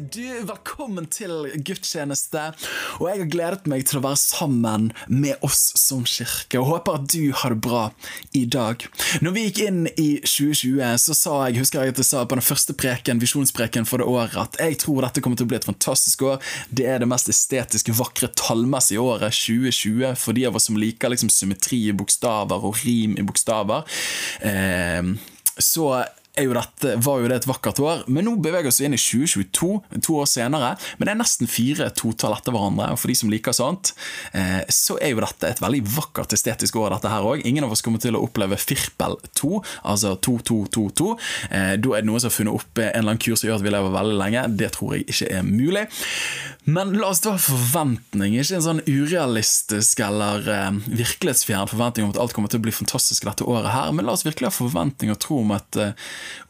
[0.00, 2.40] Du, Velkommen til gudstjeneste.
[2.98, 6.96] Og Jeg har gledet meg til å være sammen med oss som kirke, og håper
[6.98, 7.82] at du har det bra
[8.34, 8.82] i dag.
[9.22, 12.38] Når vi gikk inn i 2020, så sa jeg husker jeg at jeg sa på
[12.40, 15.60] den første preken, visjonspreken for det året at jeg tror dette kommer til å bli
[15.60, 16.42] et fantastisk år.
[16.74, 21.14] Det er det mest estetiske, vakre, tallmessige året 2020 for de av oss som liker
[21.14, 23.86] liksom symmetri i bokstaver og rim i bokstaver.
[24.42, 25.14] Eh,
[25.62, 25.90] så
[26.42, 28.98] jo dette, var jo det et vakkert år, men nå beveger vi oss inn i
[28.98, 29.68] 2022,
[30.02, 30.72] to år senere.
[30.98, 33.92] Men det er nesten fire totall etter hverandre, og for de som liker sånt,
[34.34, 37.44] eh, så er jo dette et veldig vakkert estetisk år, dette her òg.
[37.46, 39.60] Ingen av oss kommer til å oppleve Firpel 2,
[39.92, 41.12] altså 2222.
[41.50, 43.60] Eh, da er det noen som har funnet opp en eller annen kur som gjør
[43.60, 44.44] at vi lever veldig lenge.
[44.58, 45.86] Det tror jeg ikke er mulig.
[46.66, 52.14] Men la oss da ha forventning, ikke en sånn urealistisk eller eh, virkelighetsfjern forventning om
[52.16, 54.58] at alt kommer til å bli fantastisk dette året her, men la oss virkelig ha
[54.58, 55.78] forventning og tro om at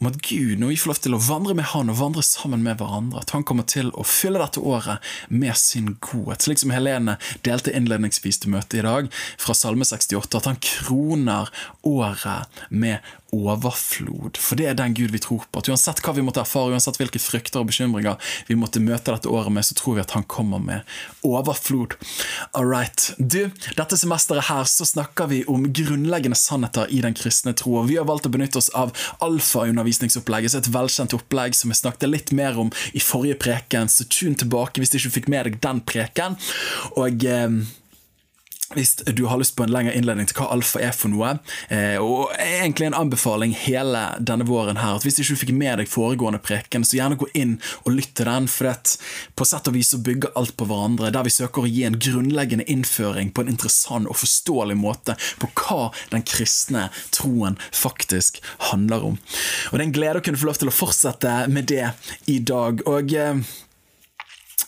[0.01, 2.65] om at Gud, når vi får lov til å vandre med Han og vandre sammen
[2.65, 6.45] med hverandre, at Han kommer til å fylle dette året med sin godhet.
[6.45, 11.51] Slik som Helene delte innledningsvis til møtet i dag, fra Salme 68, at han kroner
[11.87, 14.39] året med overflod.
[14.41, 15.63] For det er den Gud vi tror på.
[15.63, 19.31] At Uansett hva vi måtte erfare, uansett hvilke frykter og bekymringer vi måtte møte dette
[19.31, 21.97] året med, så tror vi at han kommer med overflod.
[22.53, 23.11] All right.
[23.19, 27.81] Du, dette semesteret her så snakker vi om grunnleggende sannheter i den kristne tro.
[27.89, 32.11] Vi har valgt å benytte oss av alfaundervisningsopplegget, så et velkjent opplegg som vi snakket
[32.11, 35.63] litt mer om i forrige preken, så tune tilbake hvis du ikke fikk med deg
[35.65, 36.39] den preken.
[36.99, 37.25] Og...
[37.25, 37.81] Eh,
[38.73, 41.35] hvis du har lyst på en lengre innledning til hva alfa er for noe,
[41.69, 45.83] eh, og egentlig en anbefaling hele denne våren her, at hvis du ikke fikk med
[45.83, 48.97] deg foregående preken, så gjerne gå inn og lytt til den, for det,
[49.37, 51.99] på sett og vis så bygger alt på hverandre, der vi søker å gi en
[52.01, 59.05] grunnleggende innføring på en interessant og forståelig måte på hva den kristne troen faktisk handler
[59.13, 59.21] om.
[59.71, 61.87] Og det er en glede å kunne få lov til å fortsette med det
[62.33, 62.83] i dag.
[62.89, 63.45] og eh,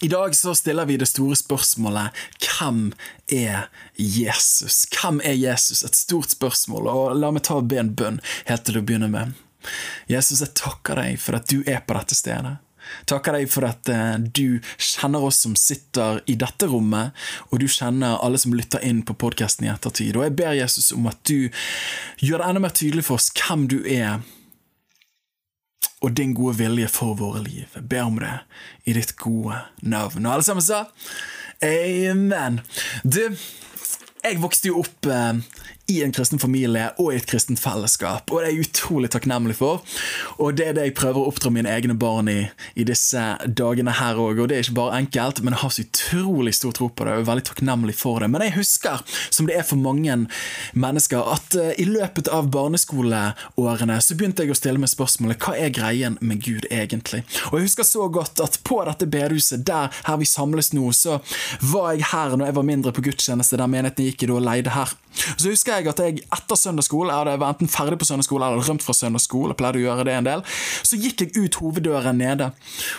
[0.00, 2.90] i dag så stiller vi det store spørsmålet hvem
[3.32, 4.84] er Jesus?
[4.92, 5.84] Hvem er Jesus?
[5.84, 9.08] Et stort spørsmål, og la meg ta og be en bønn helt til å begynne
[9.12, 9.34] med.
[10.10, 12.58] Jesus, jeg takker deg for at du er på dette stedet.
[13.10, 17.16] Takker deg for at eh, du kjenner oss som sitter i dette rommet,
[17.50, 20.14] og du kjenner alle som lytter inn på podkasten i ettertid.
[20.14, 21.48] Og jeg ber Jesus om at du
[22.22, 24.20] gjør det enda mer tydelig for oss hvem du er,
[26.04, 27.66] og din gode vilje for våre liv.
[27.74, 28.32] Jeg ber om det
[28.84, 30.26] i ditt gode navn.
[30.26, 30.84] Og alle sammen sa
[31.64, 32.60] amen.
[33.04, 33.22] Du,
[34.24, 35.38] jeg vokste jo opp eh,
[35.86, 38.30] i en kristen familie og i et kristent fellesskap.
[38.32, 39.82] Og det er jeg utrolig takknemlig for.
[40.42, 42.40] Og det er det jeg prøver å oppdra mine egne barn i
[42.74, 44.40] i disse dagene her òg.
[44.42, 47.14] Og det er ikke bare enkelt, men jeg har så utrolig stor tro på det
[47.14, 48.30] og er veldig takknemlig for det.
[48.32, 50.18] Men jeg husker, som det er for mange
[50.74, 55.56] mennesker, at uh, i løpet av barneskoleårene så begynte jeg å stille meg spørsmålet hva
[55.60, 57.22] er greien med Gud egentlig?
[57.50, 61.20] Og jeg husker så godt at på dette bedehuset, der her vi samles nå, så
[61.72, 64.76] var jeg her når jeg var mindre på gudstjeneste, der menigheten gikk i da leide
[64.76, 64.94] her.
[65.36, 68.84] Så husker jeg at jeg etter søndagsskole, jeg hadde enten ferdig på søndagsskole eller rømt
[68.84, 70.44] fra søndagsskole, jeg pleide å gjøre det en del,
[70.86, 72.50] så gikk jeg ut hoveddøren nede.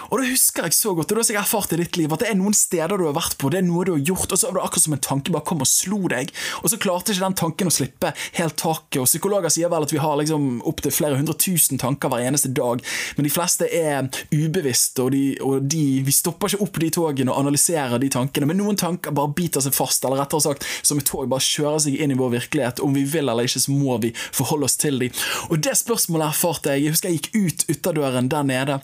[0.09, 2.23] Og da husker jeg så godt, og da har jeg erfart i ditt liv, at
[2.23, 4.41] det er noen steder du har vært på, det er noe du har gjort, og
[4.41, 7.13] så var det akkurat som en tanke bare kom og slo deg, og så klarte
[7.13, 9.01] ikke den tanken å slippe helt taket.
[9.03, 12.51] Og psykologer sier vel at vi har liksom opptil flere hundre tusen tanker hver eneste
[12.57, 12.81] dag,
[13.17, 17.33] men de fleste er ubevisste, og, de, og de, vi stopper ikke opp de togene
[17.33, 20.99] og analyserer de tankene, men noen tanker bare biter seg fast, eller rettere sagt som
[20.99, 22.79] et tog bare kjører seg inn i vår virkelighet.
[22.83, 25.23] Om vi vil eller ikke, så må vi forholde oss til dem.
[25.49, 26.87] Og det spørsmålet erfarte jeg.
[26.87, 28.79] Jeg husker jeg gikk ut ytterdøren der nede,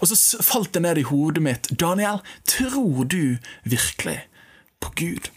[0.00, 1.72] og så falt det ned i hodet mitt.
[1.80, 4.20] Daniel, tror du virkelig
[4.80, 5.32] på Gud?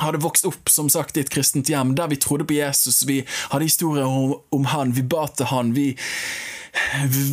[0.00, 3.02] hadde vokst opp som sagt i et kristent hjem der vi trodde på Jesus.
[3.08, 5.74] Vi hadde historier om han, vi ba til han.
[5.76, 5.92] Vi,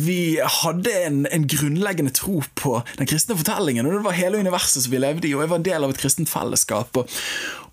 [0.04, 3.86] vi hadde en, en, grunnleggende tro på den kristne fortellingen.
[3.86, 5.92] og Det var hele universet som vi levde i, og jeg var en del av
[5.92, 6.96] et kristent fellesskap.
[7.00, 7.08] Og,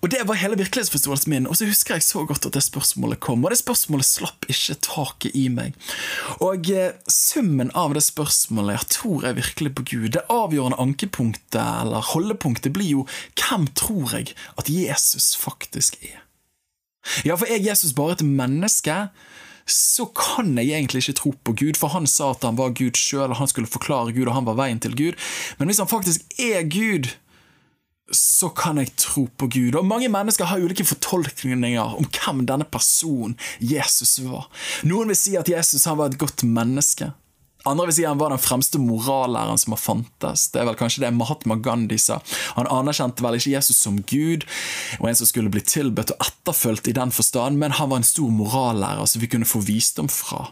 [0.00, 1.48] og Det var hele virkelighetsforståelsen min.
[1.50, 4.78] Og så husker jeg så godt at det spørsmålet kom, og det spørsmålet slapp ikke
[4.86, 5.76] taket i meg.
[6.44, 11.60] Og eh, summen av det spørsmålet, jeg tror jeg virkelig på Gud, det avgjørende ankepunktet,
[11.60, 16.24] eller holdepunktet, blir jo hvem tror jeg at Jesus faktisk er?
[17.24, 19.08] Ja, for er Jesus bare et menneske?
[19.68, 22.96] Så kan jeg egentlig ikke tro på Gud, for han sa at han var Gud
[22.96, 25.18] sjøl, og han skulle forklare Gud, og han var veien til Gud.
[25.58, 27.10] Men hvis han faktisk er Gud,
[28.14, 29.76] så kan jeg tro på Gud.
[29.76, 34.48] Og Mange mennesker har ulike fortolkninger om hvem denne personen Jesus var.
[34.88, 37.12] Noen vil si at Jesus var et godt menneske.
[37.68, 40.48] Andre vil si han var den fremste morallæreren som har fantes.
[40.52, 42.20] Det er vel kanskje det Mahatma Gandhi sa.
[42.58, 44.46] Han anerkjente vel ikke Jesus som Gud
[44.98, 48.08] og en som skulle bli tilbedt og etterfulgt i den forstand, men han var en
[48.08, 50.48] stor morallærer som vi kunne få visdom fra.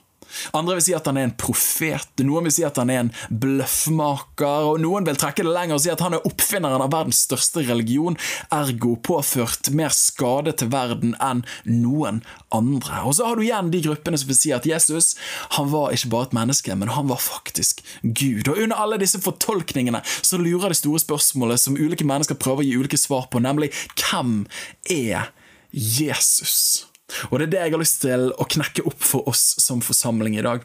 [0.56, 3.12] Andre vil si at han er en profet, noen vil si at han er en
[3.30, 7.22] bløffmaker, og noen vil trekke det lenger og si at han er oppfinneren av verdens
[7.26, 8.18] største religion,
[8.54, 12.22] ergo påført mer skade til verden enn noen
[12.54, 13.02] andre.
[13.04, 15.14] Og så har du igjen de gruppene som vil si at Jesus
[15.56, 18.48] han var ikke bare et menneske, men han var faktisk Gud.
[18.48, 22.68] Og under alle disse fortolkningene så lurer det store spørsmålet som ulike mennesker prøver å
[22.68, 24.44] gi ulike svar på, nemlig hvem
[24.92, 25.30] er
[25.70, 26.86] Jesus?
[27.30, 30.38] Og det er det jeg har lyst til å knekke opp for oss som forsamling
[30.38, 30.64] i dag.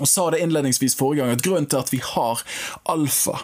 [0.00, 2.42] Og sa det innledningsvis forrige gang at grunnen til at vi har
[2.88, 3.40] alfa,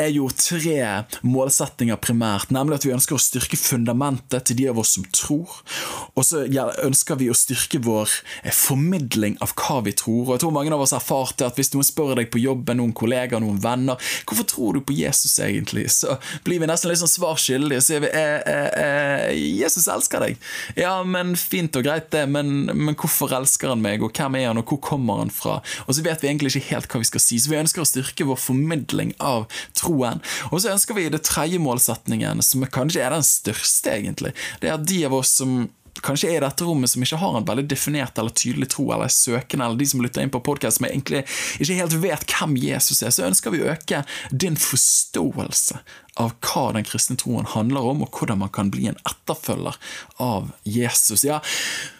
[0.00, 2.52] er jo tre målsettinger primært.
[2.54, 5.60] Nemlig at vi ønsker å styrke fundamentet til de av oss som tror.
[6.14, 6.44] Og så
[6.84, 8.10] ønsker vi å styrke vår
[8.42, 10.22] eh, formidling av hva vi tror.
[10.26, 12.80] Og jeg tror mange av oss har erfart at hvis noen spør deg på jobben,
[12.80, 17.02] noen kollegaer, noen venner hvorfor tror du på Jesus egentlig, så blir vi nesten litt
[17.02, 17.84] sånn svar skyldige.
[17.84, 20.40] Sier vi eh, eh, eh, Jesus elsker deg.
[20.78, 24.50] Ja, men fint og greit det, men, men hvorfor elsker han meg, og hvem er
[24.50, 25.60] han, og hvor kommer han fra?
[25.86, 27.88] Og så vet vi egentlig ikke helt hva vi skal si, så vi ønsker å
[27.88, 30.22] styrke vår formidling av troen.
[30.50, 34.34] Og så ønsker vi det tredje målsetningen, som kanskje er den største, egentlig.
[34.62, 35.68] Det er at de av oss som
[36.04, 39.08] kanskje er i dette rommet som ikke har en veldig definert eller tydelig tro, eller
[39.08, 41.24] er søkende, eller de som lytter inn på podkast som egentlig
[41.58, 45.80] ikke helt vet hvem Jesus er, så ønsker vi å øke din forståelse
[46.20, 49.76] av hva den kristne troen handler om, og hvordan man kan bli en etterfølger
[50.22, 51.24] av Jesus.
[51.24, 51.40] Ja,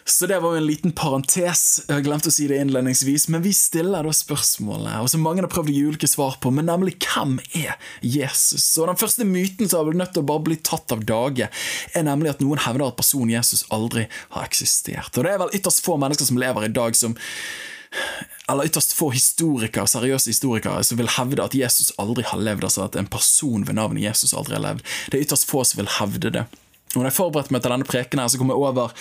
[0.05, 3.53] så det var jo en liten parentes, jeg glemte å si det innledningsvis, men vi
[3.55, 6.97] stiller da spørsmålet, og som mange har prøvd å gi ulike svar på, men nemlig
[7.05, 8.65] hvem er Jesus?
[8.81, 11.49] Og den første myten som har nødt til å bare bli tatt av dage,
[11.95, 15.15] er nemlig at noen hevder at personen Jesus aldri har eksistert.
[15.15, 17.15] Og det er vel ytterst få mennesker som lever i dag som
[18.51, 22.85] eller ytterst få historikere, seriøse historikere som vil hevde at Jesus aldri har levd, altså
[22.87, 24.83] at en person ved navnet Jesus aldri har levd.
[25.11, 26.45] Det er ytterst få som vil hevde det.
[26.91, 28.91] Og når jeg forberedte meg til denne preken, her, så kom jeg, over,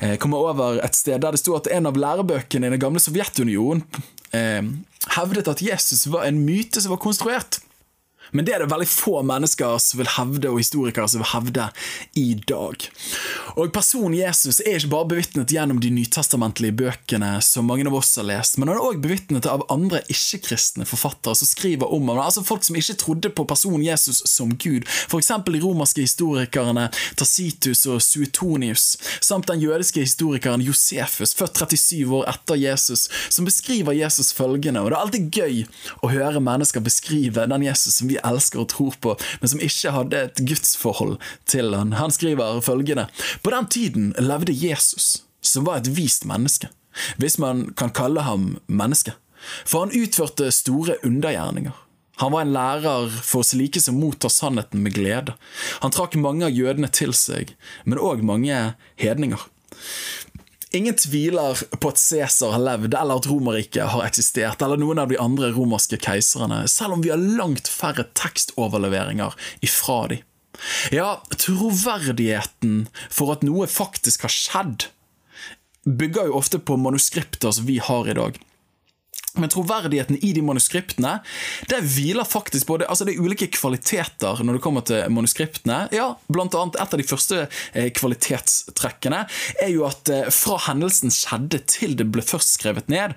[0.00, 2.80] eh, kom jeg over et sted der det sto at en av lærebøkene i den
[2.80, 3.84] gamle Sovjetunionen
[4.32, 4.62] eh,
[5.18, 7.60] hevdet at Jesus var en myte som var konstruert.
[8.36, 11.68] Men det er det veldig få mennesker som vil hevde, og historikere som vil hevde
[12.20, 12.88] i dag.
[13.56, 18.12] Og Personen Jesus er ikke bare bevitnet gjennom de nytestamentlige bøkene som mange av oss
[18.20, 22.20] har lest, men han er også bevitnet av andre ikke-kristne forfattere som skriver om ham.
[22.20, 24.84] Altså folk som ikke trodde på personen Jesus som Gud.
[24.84, 25.32] F.eks.
[25.46, 32.60] de romerske historikerne Tacitus og Suetonius, samt den jødiske historikeren Josefus, født 37 år etter
[32.60, 34.82] Jesus, som beskriver Jesus følgende.
[34.82, 35.62] Og det er alltid gøy
[36.04, 39.94] å høre mennesker beskrive den Jesus som vi elsker og tror på, men som ikke
[39.94, 41.16] hadde et gudsforhold
[41.48, 41.96] til han.
[42.00, 43.08] Han skriver følgende
[43.42, 46.70] På den tiden levde Jesus, som var et vist menneske,
[47.16, 49.14] hvis man kan kalle ham menneske.
[49.64, 51.74] For han utførte store undergjerninger.
[52.16, 55.34] Han var en lærer for slike som mottar sannheten med glede.
[55.82, 57.52] Han trakk mange av jødene til seg,
[57.84, 58.56] men òg mange
[58.96, 59.42] hedninger.
[60.74, 65.12] Ingen tviler på at Cæsar har levd, eller at Romerriket har eksistert, eller noen av
[65.12, 70.20] de andre romerske keiserne, selv om vi har langt færre tekstoverleveringer ifra de.
[70.90, 74.88] Ja, troverdigheten for at noe faktisk har skjedd,
[75.86, 78.40] bygger jo ofte på manuskripter som vi har i dag.
[79.36, 81.18] Men troverdigheten i de manuskriptene
[81.70, 85.86] det hviler faktisk på det, altså det er ulike kvaliteter når det kommer til manuskriptene.
[85.94, 87.38] Ja, blant annet Et av de første
[87.72, 89.22] eh, kvalitetstrekkene
[89.62, 93.16] er jo at eh, fra hendelsen skjedde til det ble først skrevet ned,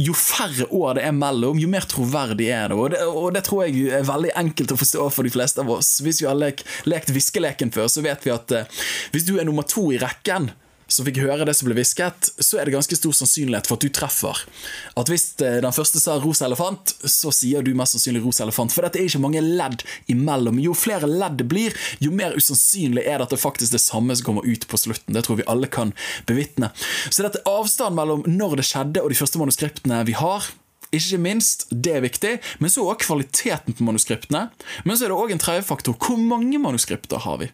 [0.00, 2.78] jo færre år det er mellom, jo mer troverdig er det.
[2.78, 5.70] Og det, og det tror jeg er veldig enkelt å forstå for de fleste av
[5.74, 5.96] oss.
[6.04, 8.82] Hvis vi har lekt, lekt viskeleken før, så vet vi at eh,
[9.14, 10.50] hvis du er nummer to i rekken
[10.90, 13.84] som fikk høre det som ble hvisket, så er det ganske stor sannsynlighet for at
[13.84, 14.42] du treffer.
[15.00, 18.74] At hvis eh, den første sa rosa elefant, så sier du mest sannsynlig rosa elefant.
[18.74, 20.60] For dette er ikke mange ledd imellom.
[20.62, 23.84] Jo flere ledd det blir, jo mer usannsynlig er det at det faktisk er det
[23.86, 25.14] samme som kommer ut på slutten.
[25.16, 25.94] Det tror vi alle kan
[26.28, 26.72] bevitne.
[27.10, 30.50] Så dette avstanden mellom når det skjedde og de første manuskriptene vi har,
[30.90, 34.48] ikke minst, det er viktig, men så òg kvaliteten på manuskriptene.
[34.82, 35.94] Men så er det òg en tredje faktor.
[35.94, 37.50] Hvor mange manuskripter har vi?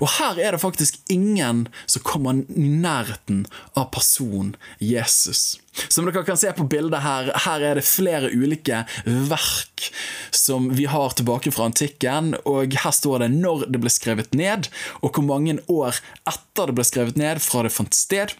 [0.00, 3.44] Og her er det faktisk ingen som kommer i nærheten
[3.74, 5.58] av personen Jesus.
[5.88, 9.90] Som dere kan se på bildet her, her er det flere ulike verk
[10.34, 14.70] som vi har tilbake fra antikken, og her står det når det ble skrevet ned,
[15.02, 18.36] og hvor mange år etter det ble skrevet ned fra det fant sted.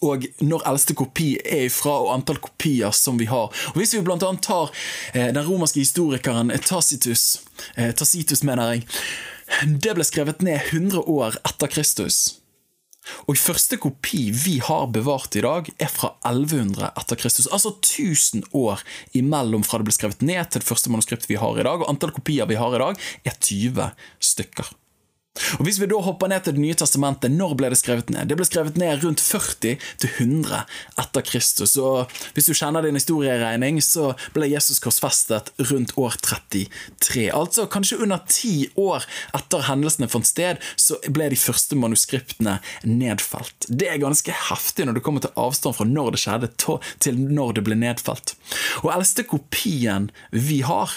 [0.00, 3.50] og når eldste kopi er ifra, og antall kopier som vi har.
[3.52, 4.70] Og Hvis vi annet tar
[5.12, 7.42] eh, den romerske historikeren Tacitus,
[7.76, 8.86] eh, Tacitus mener jeg,
[9.64, 12.40] det ble skrevet ned 100 år etter Kristus.
[13.30, 17.48] Og første kopi vi har bevart i dag, er fra 1100 etter Kristus.
[17.48, 18.84] Altså 1000 år
[19.16, 21.88] imellom fra det ble skrevet ned til det første manuskript vi har i dag, og
[21.90, 23.90] antall kopier vi har i dag, er 20
[24.30, 24.70] stykker.
[25.58, 28.28] Og Hvis vi da hopper ned til Det nye testamentet, når ble det skrevet ned?
[28.30, 30.64] Det ble skrevet ned rundt 40 til 100
[31.00, 31.76] etter Kristus.
[31.80, 37.28] Og hvis du kjenner din historieregning, så ble Jesus korsfestet rundt år 33.
[37.36, 39.06] Altså kanskje under ti år
[39.36, 43.68] etter hendelsene fant sted, så ble de første manuskriptene nedfelt.
[43.68, 46.50] Det er ganske heftig når det kommer til avstand fra når det skjedde,
[47.02, 48.34] til når det ble nedfelt.
[48.84, 50.92] Og eldste kopien vi har,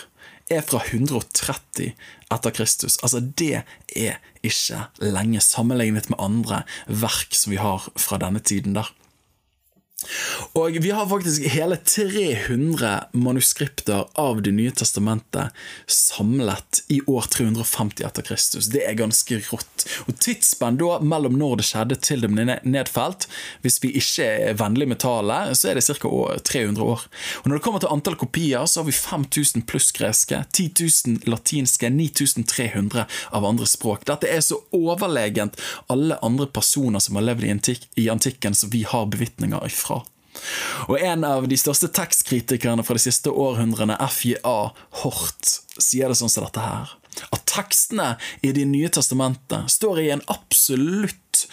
[0.52, 1.94] er fra 130
[2.34, 2.98] etter Kristus.
[3.04, 3.64] Altså, det
[3.96, 8.90] er ikke lenge sammenlignet med andre verk som vi har fra denne tiden der.
[10.54, 15.56] Og vi har faktisk hele 300 manuskripter av Det nye testamentet
[15.88, 18.68] samlet i år 350 etter Kristus.
[18.74, 19.86] Det er ganske rått.
[20.08, 23.28] Og Tidsspenn da mellom når det skjedde til det ble nedfelt,
[23.64, 26.14] hvis vi ikke er vennlige med tallet, så er det ca.
[26.54, 27.08] 300 år.
[27.44, 30.70] Og Når det kommer til antall kopier, så har vi 5000 pluss greske, 10
[31.08, 34.06] 000 latinske, 9300 av andre språk.
[34.10, 35.60] Dette er så overlegent
[35.92, 37.70] alle andre personer som har levd
[38.00, 40.02] i antikken, som vi har bevitninger ifra.
[40.90, 44.58] Og en av de største tekstkritikerne fra de siste århundrene, FJA
[45.04, 46.94] Hort, sier det sånn som dette her.
[47.30, 51.44] At tekstene i Det nye testamentet står i en absolutt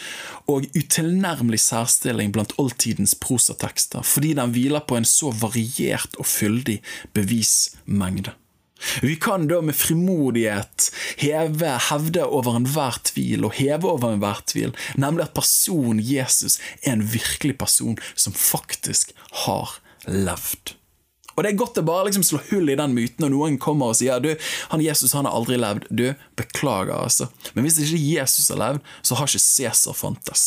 [0.51, 6.81] og utilnærmelig særstilling blant oldtidens prosatekster, fordi den hviler på en så variert og fyldig
[7.17, 8.35] bevismengde.
[9.05, 14.75] Vi kan da med frimodighet heve, hevde over enhver tvil, og heve over enhver tvil,
[15.01, 20.77] nemlig at personen Jesus er en virkelig person som faktisk har levd.
[21.37, 23.93] Og Det er godt å bare liksom slå hull i den myten når noen kommer
[23.93, 24.35] og sier du,
[24.73, 25.87] han Jesus han har aldri levd.
[25.89, 27.31] Du, beklager, altså.
[27.55, 30.43] Men hvis ikke Jesus har levd, så har ikke Cæsar fantes.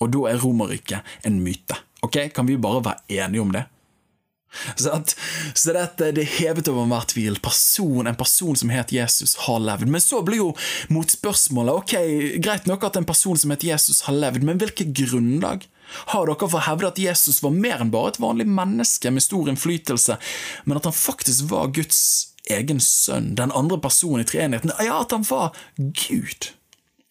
[0.00, 1.78] Og da er Romerriket en myte.
[2.02, 3.64] Ok, Kan vi bare være enige om det?
[4.76, 5.14] Så, at,
[5.54, 7.38] så dette, det er hevet over enhver tvil.
[7.44, 9.90] Person, en person som het Jesus, har levd.
[9.92, 10.50] Men så blir jo
[10.92, 11.96] motspørsmålet ok,
[12.44, 15.66] greit nok at en person som het Jesus, har levd, men hvilket grunnlag?
[16.10, 19.22] Har dere for å hevde at Jesus var mer enn bare et vanlig menneske med
[19.22, 20.16] stor innflytelse,
[20.66, 22.00] men at han faktisk var Guds
[22.50, 24.74] egen sønn, den andre personen i treenigheten?
[24.82, 26.50] Ja, at han var Gud.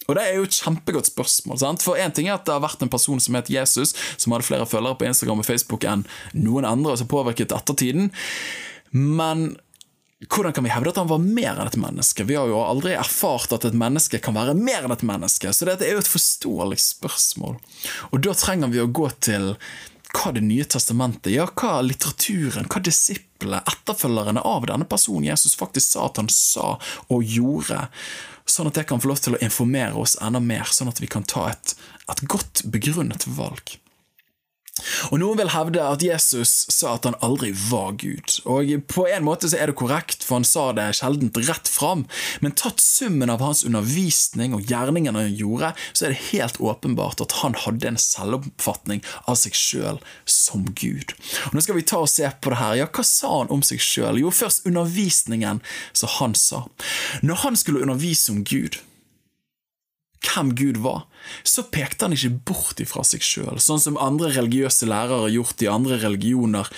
[0.06, 1.60] Og det er jo et kjempegodt spørsmål.
[1.60, 1.84] sant?
[1.86, 4.48] For én ting er at det har vært en person som het Jesus, som hadde
[4.48, 6.06] flere følgere på Instagram og Facebook enn
[6.38, 8.12] noen andre, og som påvirket ettertiden.
[8.94, 9.56] Men
[10.32, 12.26] hvordan kan vi hevde at han var mer enn et menneske?
[12.28, 15.68] Vi har jo aldri erfart at et menneske kan være mer enn et menneske, så
[15.68, 17.58] dette er jo et forståelig spørsmål.
[18.12, 19.54] Og da trenger vi å gå til
[20.16, 25.92] hva Det nye testamentet, ja, hva litteraturen, hva disiplene, etterfølgerne av denne personen Jesus faktisk
[25.92, 26.78] sa at han sa
[27.12, 27.82] og gjorde,
[28.50, 31.10] sånn at det kan få lov til å informere oss enda mer, sånn at vi
[31.12, 31.76] kan ta et,
[32.12, 33.78] et godt begrunnet valg.
[35.10, 38.34] Og Noen vil hevde at Jesus sa at han aldri var Gud.
[38.44, 42.04] Og På en måte så er det korrekt, for han sa det sjeldent rett fram,
[42.44, 47.24] men tatt summen av hans undervisning og gjerningene han gjorde, så er det helt åpenbart
[47.24, 51.16] at han hadde en selvoppfatning av seg sjøl som Gud.
[51.50, 52.76] Og Nå skal vi ta og se på det her.
[52.82, 54.20] Ja, Hva sa han om seg sjøl?
[54.20, 55.64] Jo, først undervisningen
[55.96, 56.66] som han sa.
[57.24, 58.82] Når han skulle undervise om Gud,
[60.32, 61.06] hvem Gud var,
[61.44, 65.64] så pekte han ikke bort ifra seg sjøl, sånn som andre religiøse lærere har gjort
[65.64, 66.70] i andre religioner.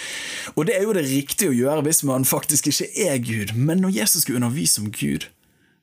[0.55, 3.83] Og det er jo det riktige å gjøre hvis man faktisk ikke er Gud, men
[3.83, 5.29] når Jesus skulle undervise om Gud,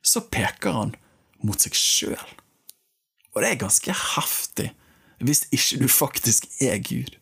[0.05, 0.97] så peker han
[1.45, 2.33] mot seg sjøl.
[3.35, 4.71] Og det er ganske heftig
[5.25, 7.15] hvis ikke du faktisk er Gud.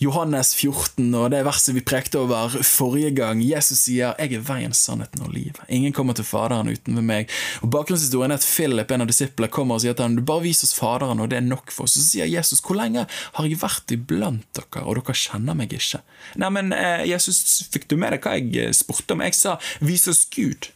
[0.00, 3.42] Johannes 14 og det verset vi prekte over forrige gang.
[3.44, 5.64] Jesus sier 'Jeg er veien, sannheten og livet'.
[5.68, 7.30] Ingen kommer til Faderen uten ved meg.
[7.62, 10.42] Og Bakgrunnshistorien er at Philip, en av disiplene, kommer og sier til ham 'Du bare
[10.42, 11.98] vis oss Faderen, og det er nok for oss'.
[11.98, 16.00] Så sier Jesus 'Hvor lenge har jeg vært iblant dere, og dere kjenner meg ikke'?
[16.36, 19.20] Nei, men eh, Jesus, fikk du med deg hva jeg eh, spurte om?
[19.20, 20.70] Jeg sa 'Vis oss Gud'.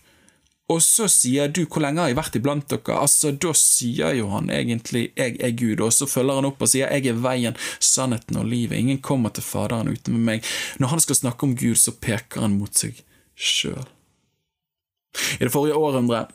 [0.72, 3.00] Og så sier du 'hvor lenge har jeg vært iblant dere'?
[3.00, 6.68] Altså, Da sier jo han egentlig 'jeg er Gud', og så følger han opp og
[6.68, 8.72] sier 'jeg er veien, sannheten og livet'.
[8.72, 10.42] Ingen kommer til Faderen uten meg.
[10.78, 13.02] Når han skal snakke om Gud, så peker han mot seg
[13.36, 13.86] sjøl.
[15.40, 16.30] I det forrige århundret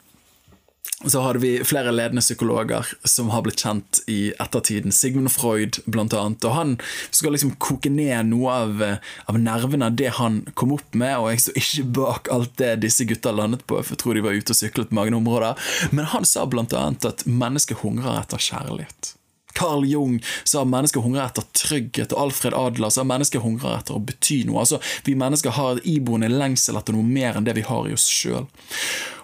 [1.06, 4.92] så hadde vi flere ledende psykologer som har blitt kjent i ettertiden.
[4.92, 6.44] Sigmund Freud, blant annet.
[6.44, 6.74] Og han
[7.16, 8.84] skal liksom koke ned noe av,
[9.32, 12.74] av nervene av det han kom opp med, og jeg står ikke bak alt det
[12.84, 15.72] disse gutta landet på, for jeg tror de var ute og syklet på mange områder.
[15.96, 19.14] Men han sa blant annet at mennesket hungrer etter kjærlighet.
[19.60, 24.04] Carl Jung sa mennesker hungrer etter trygghet, og Alfred Adler sa mennesker hungrer etter å
[24.04, 24.64] bety noe.
[24.64, 28.08] Altså, Vi mennesker har iboende lengsel etter noe mer enn det vi har i oss
[28.12, 28.48] sjøl.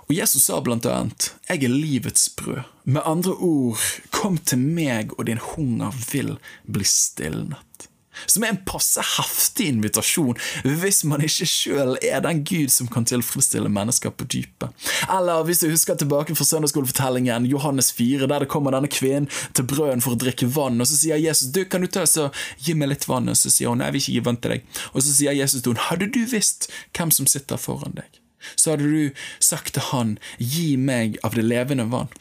[0.05, 2.63] Og Jesus sa blant annet, 'Jeg er livets brød'.
[2.85, 3.79] Med andre ord,
[4.12, 6.38] kom til meg, og din hunger vil
[6.71, 7.89] bli stilnet.
[8.25, 13.07] Som er en passe heftig invitasjon hvis man ikke sjøl er den Gud som kan
[13.07, 14.71] tilfredsstille mennesker på dypet.
[15.12, 19.67] Eller hvis du husker tilbake fra søndagsskolefortellingen Johannes 4, der det kommer denne kvinnen til
[19.67, 22.29] brøden for å drikke vann, og så sier Jesus du, kan du ta så
[22.63, 24.55] gi meg litt vann, og så sier hun nei, jeg vil ikke gi vann til
[24.55, 24.69] deg.
[24.93, 28.21] Og så sier Jesus til henne hadde du visst hvem som sitter foran deg,
[28.55, 32.13] så hadde du sagt til han gi meg av det levende vann.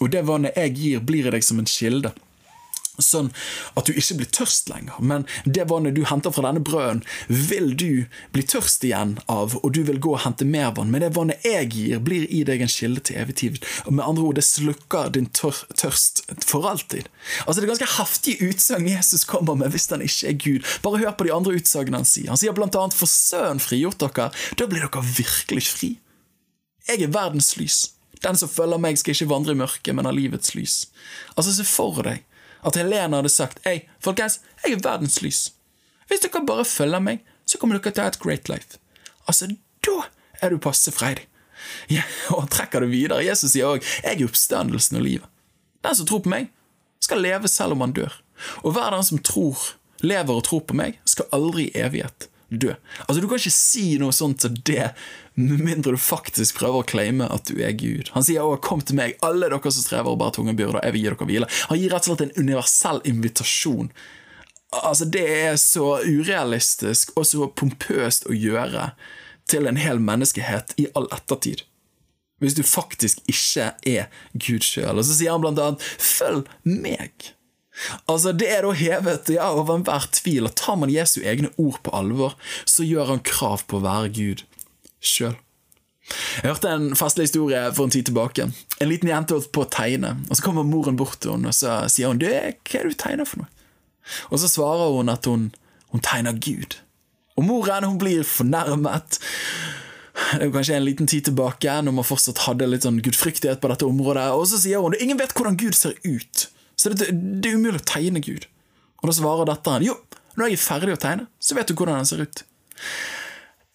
[0.00, 2.12] Og det vannet jeg gir, blir deg som en kilde
[3.04, 3.30] sånn
[3.78, 4.98] at du ikke blir tørst lenger.
[5.00, 9.72] Men det vannet du henter fra denne brøden, vil du bli tørst igjen av, og
[9.76, 10.92] du vil gå og hente mer vann.
[10.92, 13.60] Men det vannet jeg gir, blir i deg en kilde til evig tid.
[13.86, 17.08] Og med andre ord, det slukker din tør tørst for alltid.
[17.46, 20.68] Altså Det er ganske heftige utsagn Jesus kommer med hvis han ikke er Gud.
[20.84, 22.30] Bare hør på de andre utsagnene han sier.
[22.32, 25.96] Han sier blant annet 'For søren frigjort dere, da blir dere virkelig fri'.
[26.88, 27.90] Jeg er verdens lys.
[28.24, 30.86] Den som følger meg, skal ikke vandre i mørket, men ha livets lys.
[31.36, 32.24] Altså, se for deg
[32.66, 35.42] at Helene hadde sagt Hei, folkens, jeg er verdens lys.
[36.10, 38.80] Hvis dere bare følger meg, så kommer dere til å ha et great life.
[39.30, 39.50] Altså,
[39.86, 40.06] da
[40.40, 41.26] er du passe freidig.
[41.92, 43.20] Ja, og trekker det videre.
[43.20, 45.28] Jesus sier òg jeg er oppstandelsen og livet.
[45.84, 46.48] Den som tror på meg,
[47.04, 48.14] skal leve selv om han dør.
[48.64, 49.60] Og hver den som tror,
[50.00, 52.74] lever og tror på meg, skal aldri i evighet dø.
[53.06, 54.92] Altså, Du kan ikke si noe sånt som det
[55.34, 58.10] med mindre du faktisk prøver å claime at du er Gud.
[58.14, 60.92] Han sier også 'kom til meg, alle dere som strever og bærer tunge byrder, jeg
[60.92, 61.66] vil gi dere hvile'.
[61.68, 63.90] Han gir rett og slett en universell invitasjon.
[64.72, 68.92] Altså, Det er så urealistisk og så pompøst å gjøre
[69.48, 71.62] til en hel menneskehet i all ettertid.
[72.40, 74.98] Hvis du faktisk ikke er Gud sjøl.
[74.98, 77.34] Og så sier han blant annet 'følg meg'.
[78.06, 81.80] Altså, Det er da hevet ja, over enhver tvil at tar man Jesu egne ord
[81.84, 84.44] på alvor, så gjør han krav på å være Gud
[85.00, 85.36] sjøl.
[86.10, 88.48] Jeg hørte en festlig historie for en tid tilbake.
[88.80, 91.56] En liten jente holdt på å tegne, og så kommer moren bort til henne og
[91.56, 93.52] så sier hun, du, 'Hva er det du tegner for noe?'
[94.30, 95.52] Og så svarer hun at hun,
[95.92, 96.80] hun tegner Gud.
[97.36, 99.20] Og moren hun blir fornærmet.
[100.34, 103.70] Det er kanskje en liten tid tilbake når man fortsatt hadde litt sånn gudfryktighet på
[103.70, 104.30] dette området.
[104.36, 106.48] Og så sier hun ingen vet hvordan Gud ser ut.
[106.80, 108.46] Så det, det er umulig å tegne Gud.
[109.00, 109.96] Og da svarer datteren jo,
[110.38, 112.44] når jeg er ferdig å tegne, så vet du hvordan han ser ut.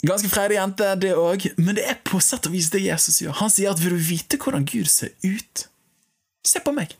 [0.05, 3.37] Ganske freidig jente, det òg, men det er på sett og vis det Jesus gjør.
[3.41, 5.67] Han sier at vil du vite hvordan Gud ser ut,
[6.45, 6.93] se på meg.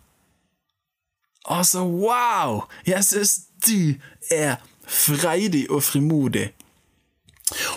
[1.45, 2.63] Altså, wow!
[2.87, 3.97] Jesus, du
[4.33, 4.57] er
[4.89, 6.49] freidig og frimodig.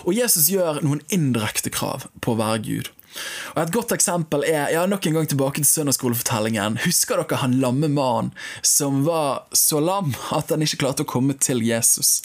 [0.07, 2.89] Og Jesus gjør noen indirekte krav på å være Gud.
[3.55, 6.79] Og Et godt eksempel er ja, nok en gang tilbake til søndagsskolefortellingen.
[6.85, 8.31] Husker dere han lamme mannen
[8.65, 12.19] som var så lam at han ikke klarte å komme til Jesus?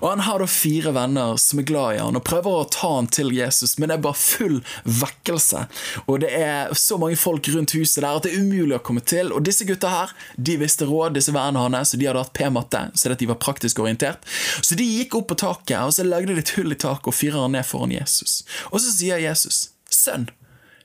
[0.00, 2.92] Og Han har da fire venner som er glad i han og prøver å ta
[2.96, 5.66] han til Jesus, men det er bare full vekkelse.
[6.06, 9.04] Og det er så mange folk rundt huset der at det er umulig å komme
[9.04, 9.32] til.
[9.34, 12.82] Og disse gutta her, de visste råd, disse vennene hans, og de hadde hatt p-matte,
[12.96, 14.26] så de var praktisk orientert.
[14.60, 17.16] Så de gikk opp på taket, og så lagde de et hull i taket og
[17.16, 18.42] fyrer han ned foran Jesus.
[18.72, 19.75] Og så sier Jesus
[20.06, 20.28] Sønn,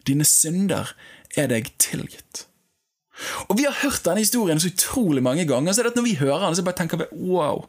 [0.08, 0.96] dine synder
[1.38, 2.48] er deg tilgitt.
[3.50, 6.18] Og Vi har hørt denne historien så utrolig mange ganger, så det at når vi
[6.18, 7.68] hører den, så bare tenker vi wow.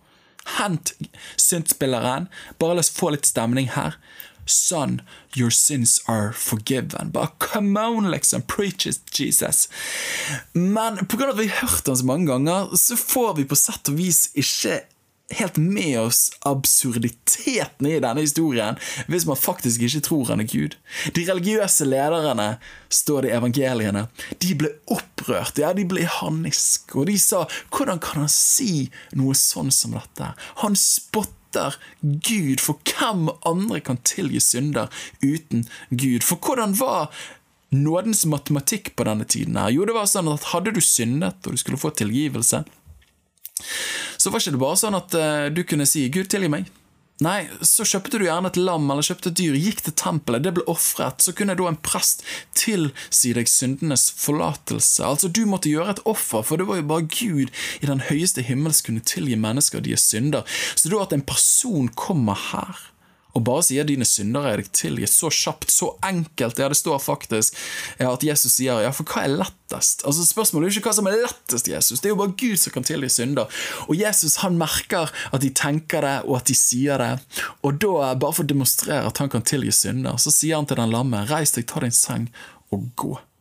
[0.57, 0.95] Hent
[1.37, 2.29] syndspilleren.
[2.59, 3.99] Bare la oss få litt stemning her.
[4.47, 5.01] Son,
[5.37, 7.13] your sins are forgiven.
[7.13, 8.43] Bare come on, liksom.
[8.43, 9.69] Preach it, Jesus.
[10.53, 11.31] Men pga.
[11.31, 14.31] at vi har hørt den så mange ganger, så får vi på sett og vis
[14.35, 14.81] ikke
[15.39, 18.79] helt med oss absurditeten i denne historien
[19.11, 20.77] hvis man faktisk ikke tror han er Gud.
[21.17, 22.57] De religiøse lederne,
[22.93, 24.07] står det i evangeliene,
[24.43, 29.35] de ble opprørt, ja, de ble harnisk, og de sa 'hvordan kan han si noe
[29.35, 30.35] sånn som dette'?
[30.63, 34.89] Han spotter Gud, for hvem andre kan tilgi synder
[35.23, 36.23] uten Gud?
[36.23, 37.13] For hvordan var
[37.71, 39.57] nådens matematikk på denne tiden?
[39.57, 39.71] her?
[39.71, 42.65] Jo, det var sånn at hadde du syndet, og du skulle få tilgivelse,
[44.23, 46.71] så var ikke det bare sånn at uh, du kunne si 'Gud, tilgi meg'.
[47.23, 50.55] Nei, så kjøpte du gjerne et lam eller kjøpte et dyr, gikk til tempelet, det
[50.57, 51.23] ble ofret.
[51.23, 52.25] Så kunne da en prest
[52.59, 55.05] tilsi deg syndenes forlatelse.
[55.07, 58.43] Altså, du måtte gjøre et offer, for det var jo bare Gud i den høyeste
[58.47, 60.49] himmel som kunne tilgi mennesker deres synder.
[60.75, 62.89] Så da at en person kommer her
[63.33, 66.59] og bare sier 'dine syndere er deg tilgitt', så kjapt, så enkelt.
[66.59, 67.57] Ja, det står faktisk
[67.99, 70.05] at Jesus sier 'ja, for hva er lettest'?
[70.05, 72.01] Altså Spørsmålet er jo ikke hva som er lettest, Jesus.
[72.01, 73.49] Det er jo bare Gud som kan tilgi synder.
[73.89, 77.21] Og Jesus han merker at de tenker det, og at de sier det.
[77.63, 80.77] Og da, bare for å demonstrere at han kan tilgi synder, så sier han til
[80.77, 82.31] den lamme 'reis deg, ta din seng
[82.71, 83.32] og gå'.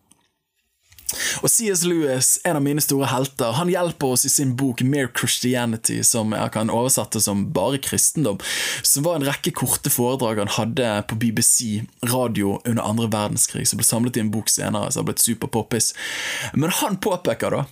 [1.41, 1.83] Og C.S.
[1.87, 6.35] Lewis, en av mine store helter, han hjelper oss i sin bok Mere Christianity, som
[6.35, 8.39] jeg kan oversette som Bare kristendom,
[8.83, 13.81] som var en rekke korte foredrag han hadde på BBC radio under andre verdenskrig, som
[13.81, 15.93] ble samlet i en bok senere, som har blitt superpoppis.
[16.53, 17.65] Men han påpeker da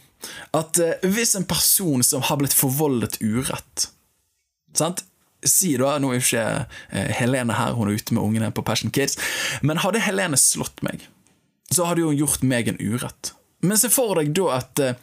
[0.58, 3.88] at eh, hvis en person som har blitt forvoldet urett
[4.75, 5.06] sant?
[5.39, 6.47] Si da, Nå er jo ikke
[6.91, 9.15] eh, Helene her, hun er ute med ungene på Passion Kids,
[9.63, 11.06] men hadde Helene slått meg
[11.74, 13.34] så hadde hun gjort meg en urett.
[13.62, 14.96] Men se for deg da at, eh,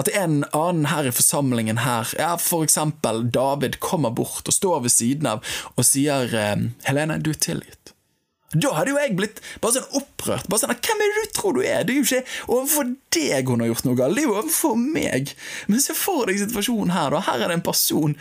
[0.00, 4.82] at en annen her i forsamlingen her, ja, for eksempel David, kommer bort og står
[4.86, 7.94] ved siden av og sier eh, 'Helene, du er tilgitt'.
[8.50, 10.48] Da hadde jo jeg blitt bare sånn opprørt.
[10.50, 13.48] bare sånn, 'Hvem er det du tror du er?' Det er jo ikke overfor deg
[13.48, 15.34] hun har gjort noe galt, det er jo overfor meg.
[15.68, 17.10] Men se for deg situasjonen her.
[17.10, 17.20] da.
[17.20, 18.16] Her er det en person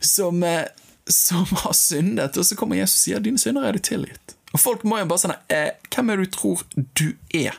[0.00, 0.68] som, eh,
[1.08, 4.37] som har syndet, og så kommer Jesus og sier 'Dine synder er du tilgitt'.
[4.54, 6.64] Og folk må jo bare sånn eh, Hvem er det du tror
[6.96, 7.58] du er?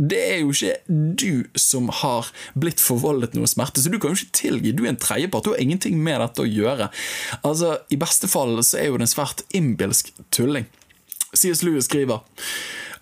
[0.00, 0.78] Det er jo ikke
[1.20, 4.72] du som har blitt forvoldet noe smerte, så du kan jo ikke tilgi.
[4.74, 6.88] Du er en tredjepart, du har ingenting med dette å gjøre.
[7.44, 10.66] Altså, I beste fall så er jo det en svært innbilsk tulling.
[11.36, 11.62] C.S.
[11.64, 12.24] Lewis skriver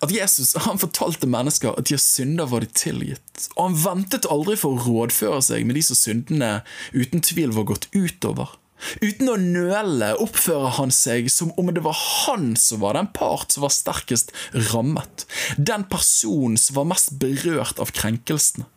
[0.01, 4.27] at Jesus han fortalte mennesker at de har synder var de tilgitt, og han ventet
[4.33, 6.51] aldri for å rådføre seg med de som syndene
[6.95, 8.55] uten tvil var gått utover.
[9.01, 13.53] Uten å nøle oppfører han seg som om det var han som var den part
[13.53, 14.33] som var sterkest
[14.71, 15.25] rammet,
[15.57, 18.67] den personen som var mest berørt av krenkelsene.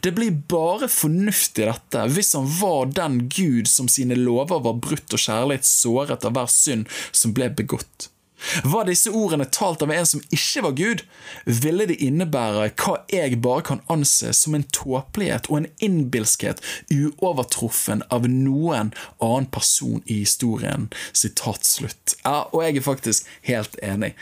[0.00, 4.78] Det blir bare fornuft i dette hvis han var den Gud som sine lover var
[4.80, 8.08] brutt og kjærlighet såret av hver synd som ble begått.
[8.64, 11.04] Var disse ordene talt av en som ikke var Gud,
[11.44, 18.04] ville det innebære hva jeg bare kan anse som en tåpelighet og en innbilskhet uovertruffen
[18.12, 18.92] av noen
[19.24, 20.90] annen person i historien.
[21.16, 22.16] Sitat slutt.
[22.24, 24.14] Ja, og jeg er faktisk helt enig.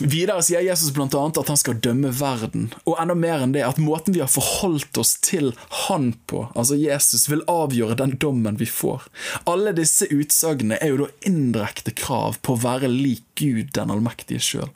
[0.00, 1.06] Videre sier Jesus bl.a.
[1.08, 4.98] at han skal dømme verden, og enda mer enn det, at måten vi har forholdt
[5.00, 5.52] oss til
[5.86, 9.06] han på, altså Jesus, vil avgjøre den dommen vi får.
[9.50, 14.42] Alle disse utsagnene er jo da indirekte krav på å være lik Gud den allmektige
[14.42, 14.72] sjøl,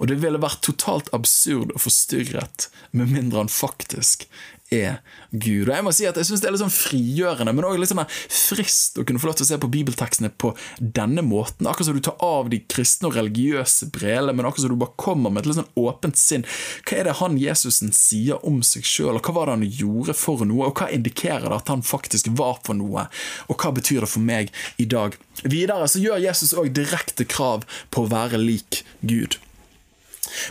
[0.00, 4.26] og det ville vært totalt absurd og forstyrret med mindre han faktisk
[4.74, 4.98] er
[5.30, 5.68] Gud.
[5.68, 7.92] Og Jeg må si at jeg synes det er litt sånn frigjørende, men også litt
[7.92, 8.02] sånn
[8.32, 11.68] frist å kunne få lov til å se på bibeltekstene på denne måten.
[11.68, 14.98] Akkurat som du tar av de kristne og religiøse brillene, men akkurat som du bare
[15.00, 16.46] kommer med et litt sånn åpent sinn.
[16.86, 20.16] Hva er det han Jesusen sier om seg sjøl, og hva var det han gjorde
[20.18, 23.06] for noe, og hva indikerer det at han faktisk var for noe,
[23.46, 24.52] og hva betyr det for meg
[24.82, 25.14] i dag?
[25.44, 29.38] Videre så gjør Jesus òg direkte krav på være lik Gud.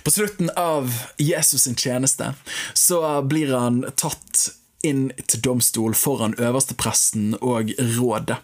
[0.04, 2.34] På slutten av Jesus' sin tjeneste
[2.74, 4.50] så blir han tatt
[4.86, 8.38] inn til domstol foran øverstepresten og rådet.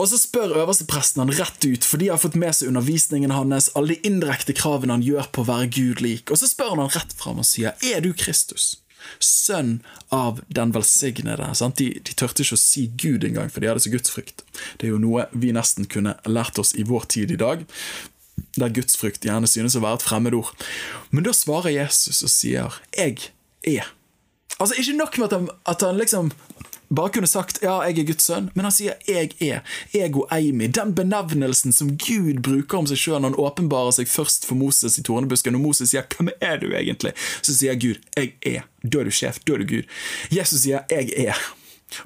[0.00, 3.68] Og så spør øverstepresten han rett ut, for de har fått med seg undervisningen hans,
[3.76, 6.32] alle de indirekte kravene han gjør på å være Gud lik.
[6.32, 8.78] Og så spør han han rett fram og sier, er du Kristus?
[9.18, 9.80] Sønn
[10.14, 11.50] av den velsignede.
[11.76, 14.44] De, de tørte ikke å si Gud engang, for de hadde så gudsfrykt.
[14.78, 17.66] Det er jo noe vi nesten kunne lært oss i vår tid i dag
[18.58, 20.50] der gudsfrykt gjerne synes å være et fremmedord.
[21.14, 23.30] Men da svarer Jesus og sier 'jeg
[23.66, 23.92] er'.
[24.60, 26.32] Altså Ikke nok med at han, at han liksom
[26.90, 29.62] bare kunne sagt 'ja, jeg er Guds sønn', men han sier 'jeg er'.
[29.94, 30.66] Ego eimi.
[30.66, 34.98] Den benevnelsen som Gud bruker om seg sjøl når han åpenbarer seg først for Moses
[34.98, 38.64] i tornebusken, og Moses sier 'hvem er du egentlig', så sier Gud 'jeg er'.
[38.82, 39.84] Da er du sjef, da er du Gud.
[40.30, 41.54] Jesus sier 'jeg er'.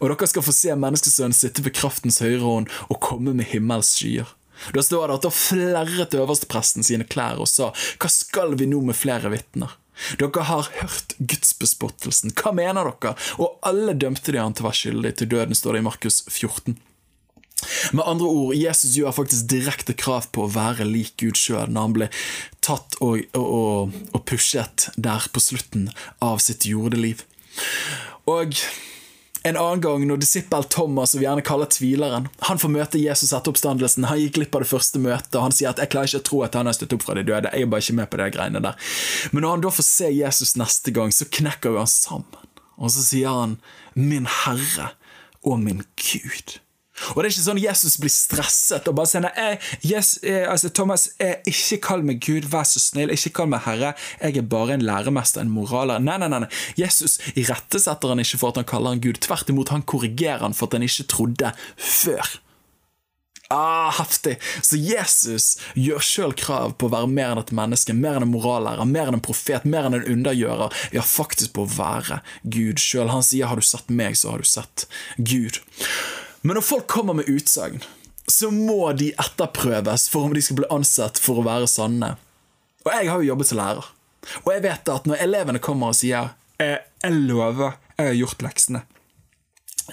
[0.01, 3.87] Og dere skal få se menneskesønnen sitte ved kraftens høyre hånd og komme med himmels
[3.87, 4.27] skyer.
[4.73, 8.81] Da står det at da flerret øverstepresten sine klær og sa, hva skal vi nå
[8.87, 9.75] med flere vitner?
[10.21, 13.15] Dere har hørt gudsbespottelsen, hva mener dere?
[13.39, 16.21] Og alle dømte de han til å være skyldig til døden, står det i Markus
[16.29, 16.77] 14.
[17.97, 21.87] Med andre ord, Jesus gjør faktisk direkte krav på å være lik Gud sjøl når
[21.87, 22.09] han ble
[22.65, 25.89] tatt og, og, og pushet der på slutten
[26.25, 27.25] av sitt jordeliv.
[28.31, 28.59] Og
[29.45, 33.35] en annen gang når disippel Thomas, som vi gjerne kaller tvileren, han får møte Jesus
[33.37, 34.07] etter oppstandelsen.
[34.09, 36.29] Han gikk glipp av det første møtet, og han sier at 'jeg klarer ikke å
[36.29, 37.53] tro at han har støtt opp fra de døde'.
[37.53, 38.75] Jeg er bare ikke med på de greiene der.
[39.33, 42.49] Men når han da får se Jesus neste gang, så knekker jo han sammen.
[42.79, 43.61] Og så sier han
[43.95, 44.97] 'min Herre
[45.45, 46.64] og min Gud'.
[47.15, 49.49] Og det er ikke sånn Jesus blir stresset og bare sier nei,
[49.83, 53.65] yes, eh, altså, Thomas, eh, ikke kall meg Gud, vær så snill, ikke kall meg
[53.67, 56.03] Herre, jeg er bare en læremester, en moraler.
[56.03, 56.49] Nei, nei, nei.
[56.79, 60.57] Jesus irettesetter han ikke for at han kaller han Gud, tvert imot, han korrigerer han
[60.57, 62.39] for at han ikke trodde før.
[63.53, 64.39] Ah, heftig!
[64.63, 68.33] Så Jesus gjør sjøl krav på å være mer enn et menneske, mer enn en
[68.33, 70.75] morallærer, mer enn en profet, mer enn en undergjører.
[70.97, 73.13] Ja, faktisk på å være Gud sjøl.
[73.13, 74.87] Han sier 'har du sett meg, så har du sett
[75.19, 75.61] Gud'.
[76.45, 77.81] Men når folk kommer med utsagn,
[78.29, 82.15] så må de etterprøves for om de skal bli ansett for å være sanne.
[82.85, 83.87] Og jeg har jo jobbet som lærer.
[84.45, 88.45] Og jeg vet at når elevene kommer og sier eh, 'jeg lover, jeg har gjort
[88.45, 88.85] leksene',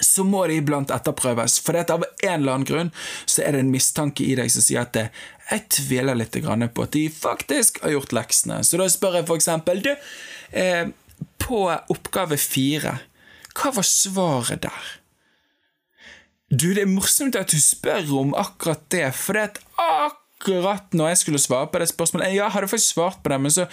[0.00, 1.58] så må de iblant etterprøves.
[1.60, 2.92] For det av en eller annen grunn
[3.24, 5.10] så er det en mistanke i deg som sier at det,
[5.50, 8.62] jeg tviler litt på at de faktisk har gjort leksene.
[8.64, 9.92] Så da spør jeg for eksempel du,
[10.52, 10.88] eh,
[11.38, 13.00] på oppgave fire,
[13.52, 15.01] hva var svaret der?
[16.52, 20.92] Du, det er morsomt at du spør om akkurat det, for det er et akkurat
[20.92, 23.54] når jeg skulle svare på det spørsmålet Ja, jeg hadde faktisk svart på det, men
[23.54, 23.64] så,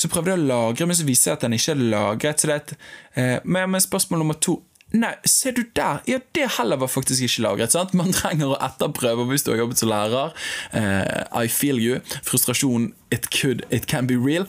[0.00, 2.40] så prøvde jeg å lagre, men så viser jeg at den ikke er lagret.
[2.40, 2.74] Så det er et,
[3.20, 7.24] eh, men, men spørsmål nummer to Nei, ser du der, ja, det heller var faktisk
[7.24, 7.72] ikke lagret.
[7.72, 7.94] sant?
[7.96, 10.34] Man trenger å etterprøve hvis du har jobbet som lærer.
[10.76, 12.02] Eh, I feel you.
[12.28, 14.44] Frustrasjon, it could, it can be real.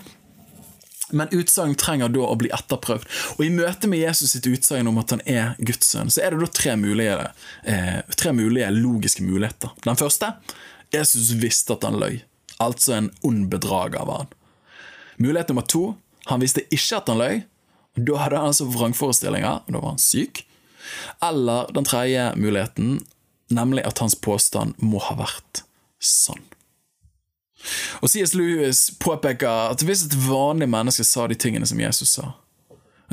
[1.12, 3.08] Men utsagn trenger da å bli etterprøvd.
[3.36, 6.34] Og i møte med Jesus sitt utsagn om at han er Guds sønn, så er
[6.34, 7.18] det da tre mulige,
[7.68, 9.74] eh, tre mulige logiske muligheter.
[9.84, 10.34] Den første
[10.94, 12.22] Jesus visste at han løy.
[12.62, 14.34] Altså en ond bedrager var han.
[15.18, 15.96] Mulighet nummer to
[16.30, 17.44] han visste ikke at han løy.
[18.00, 20.46] Da hadde han altså vrangforestillinger, og da var han syk.
[21.24, 23.02] Eller den tredje muligheten,
[23.54, 25.64] nemlig at hans påstand må ha vært
[26.00, 26.42] sann.
[28.02, 28.34] Og C.S.
[28.36, 32.34] Lewis påpeker at hvis et vanlig menneske sa de tingene som Jesus sa,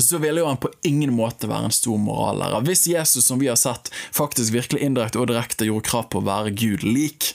[0.01, 2.65] så ville jo han på ingen måte være en stor morallærer.
[2.65, 6.27] Hvis Jesus, som vi har sett, faktisk virkelig indirekte og direkte gjorde krav på å
[6.27, 7.35] være Gud lik,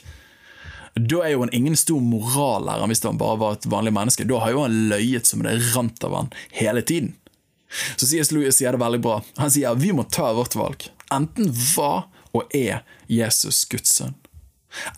[0.96, 4.26] da er jo han ingen stor morallærer hvis han bare var et vanlig menneske.
[4.28, 7.14] Da har jo han løyet som det rant av han hele tiden.
[7.96, 8.32] Så C.S.
[8.32, 9.20] Lewis sier det veldig bra.
[9.36, 10.88] Han sier vi må ta vårt valg.
[11.12, 14.16] Enten var og er Jesus Guds sønn.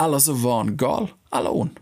[0.01, 1.79] Eller så var han gal eller ond.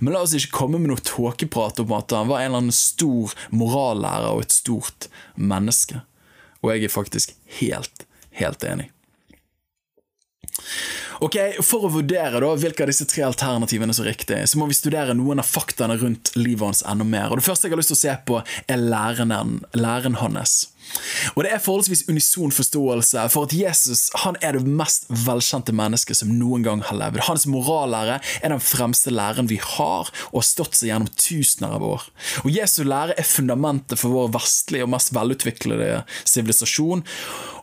[0.00, 2.76] Men la oss ikke komme med noe tåkeprat om at han var en eller annen
[2.76, 6.02] stor morallærer og et stort menneske.
[6.60, 8.90] Og jeg er faktisk helt, helt enig.
[11.20, 14.70] Ok, For å vurdere da, hvilke av disse tre alternativene som er riktig, så må
[14.70, 17.28] vi studere noen av faktaene rundt livet hans enda mer.
[17.28, 18.40] Og Det første jeg har lyst til å se på,
[18.72, 20.70] er læren, læren hans.
[21.36, 26.18] Og Det er forholdsvis unison forståelse for at Jesus han er det mest velkjente mennesket
[26.22, 27.20] som noen gang har levd.
[27.28, 31.84] Hans morallære er den fremste læren vi har, og har stått seg gjennom tusener av
[31.84, 32.08] år.
[32.42, 37.04] Og Jesu lære er fundamentet for vår vestlige og mest velutviklede sivilisasjon.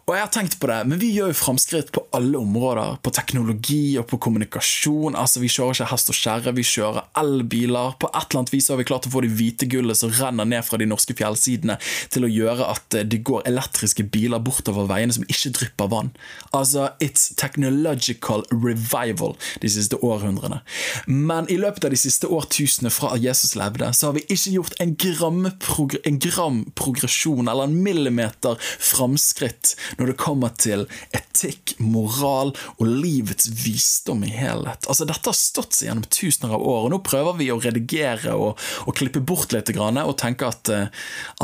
[0.07, 2.93] Og jeg har tenkt på det, men vi gjør jo framskritt på alle områder.
[3.03, 5.17] På teknologi og på kommunikasjon.
[5.19, 7.97] Altså, Vi kjører ikke hest og kjerre, vi kjører elbiler.
[7.99, 10.47] På et eller annet vis har vi klart å få det hvite gullet som renner
[10.47, 11.75] ned fra de norske fjellsidene,
[12.07, 16.13] til å gjøre at eh, det går elektriske biler bortover veiene som ikke drypper vann.
[16.55, 20.61] Altså, it's technological revival de siste århundrene.
[21.03, 24.79] Men i løpet av de siste årtusenene fra Jesus levde, så har vi ikke gjort
[24.79, 32.53] en gram, en gram progresjon eller en millimeter framskritt når det kommer til etikk, moral
[32.77, 34.87] og livets visdom i helhet.
[34.89, 38.33] Altså, dette har stått seg gjennom tusener av år, og nå prøver vi å redigere
[38.33, 40.89] og, og klippe bort litt og tenke at, eh,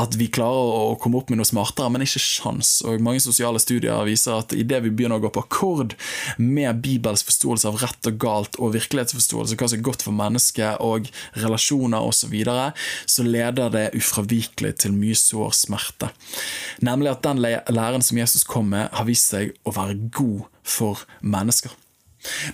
[0.00, 2.76] at, vi klarer å komme opp med noe smartere, men ikke sjans.
[2.86, 5.94] Og Mange sosiale studier viser at idet vi begynner å gå på akkord
[6.40, 10.82] med Bibels forståelse av rett og galt og virkelighetsforståelse, hva som er godt for mennesket
[10.84, 12.70] og relasjoner osv., så, videre,
[13.06, 16.08] så leder det ufravikelig til mye sår smerte.
[16.84, 21.06] Nemlig at den læren som Jesus kom med, har vist seg å være god for
[21.20, 21.72] mennesker.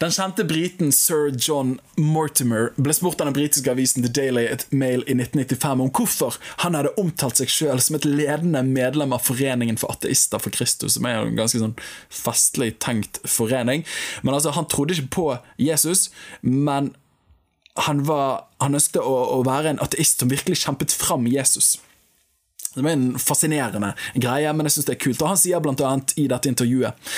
[0.02, 4.64] Den kjente briten sir John Mortimer ble spurt av den britiske avisen The Daily et
[4.74, 9.22] Mail i 1995 om hvorfor han hadde omtalt seg sjøl som et ledende medlem av
[9.26, 11.76] Foreningen for ateister for Kristus, som er en ganske sånn
[12.10, 13.86] festlig tenkt forening.
[14.24, 16.08] Men altså, Han trodde ikke på Jesus,
[16.42, 16.94] men
[17.78, 21.76] han, var, han ønsket å, å være en ateist som virkelig kjempet fram Jesus.
[22.74, 25.22] Det er en fascinerende greie, men jeg synes det er kult.
[25.24, 27.10] Og Han sier blant annet i dette intervjuet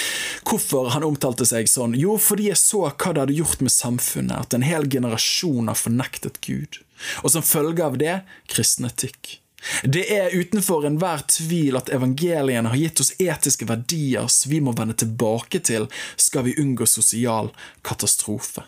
[0.49, 1.97] hvorfor han omtalte seg sånn.
[1.99, 5.79] Jo, fordi jeg så hva det hadde gjort med samfunnet, at en hel generasjon har
[5.79, 6.81] fornektet Gud.
[7.23, 8.19] Og som følge av det
[8.51, 9.39] kristen etikk.
[9.85, 14.75] Det er utenfor enhver tvil at evangeliene har gitt oss etiske verdier som vi må
[14.75, 15.87] vende tilbake til
[16.17, 17.53] skal vi unngå sosial
[17.87, 18.65] katastrofe.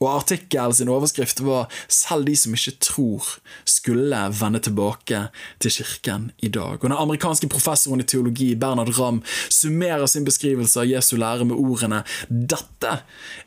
[0.00, 3.24] Og artikkelen sin overskrift var 'Selv de som ikke tror,
[3.64, 5.28] skulle vende tilbake
[5.60, 6.78] til kirken i dag'.
[6.82, 11.56] Og Den amerikanske professoren i teologi Bernard Ramm summerer sin beskrivelse av Jesu lære med
[11.56, 13.02] ordene 'Dette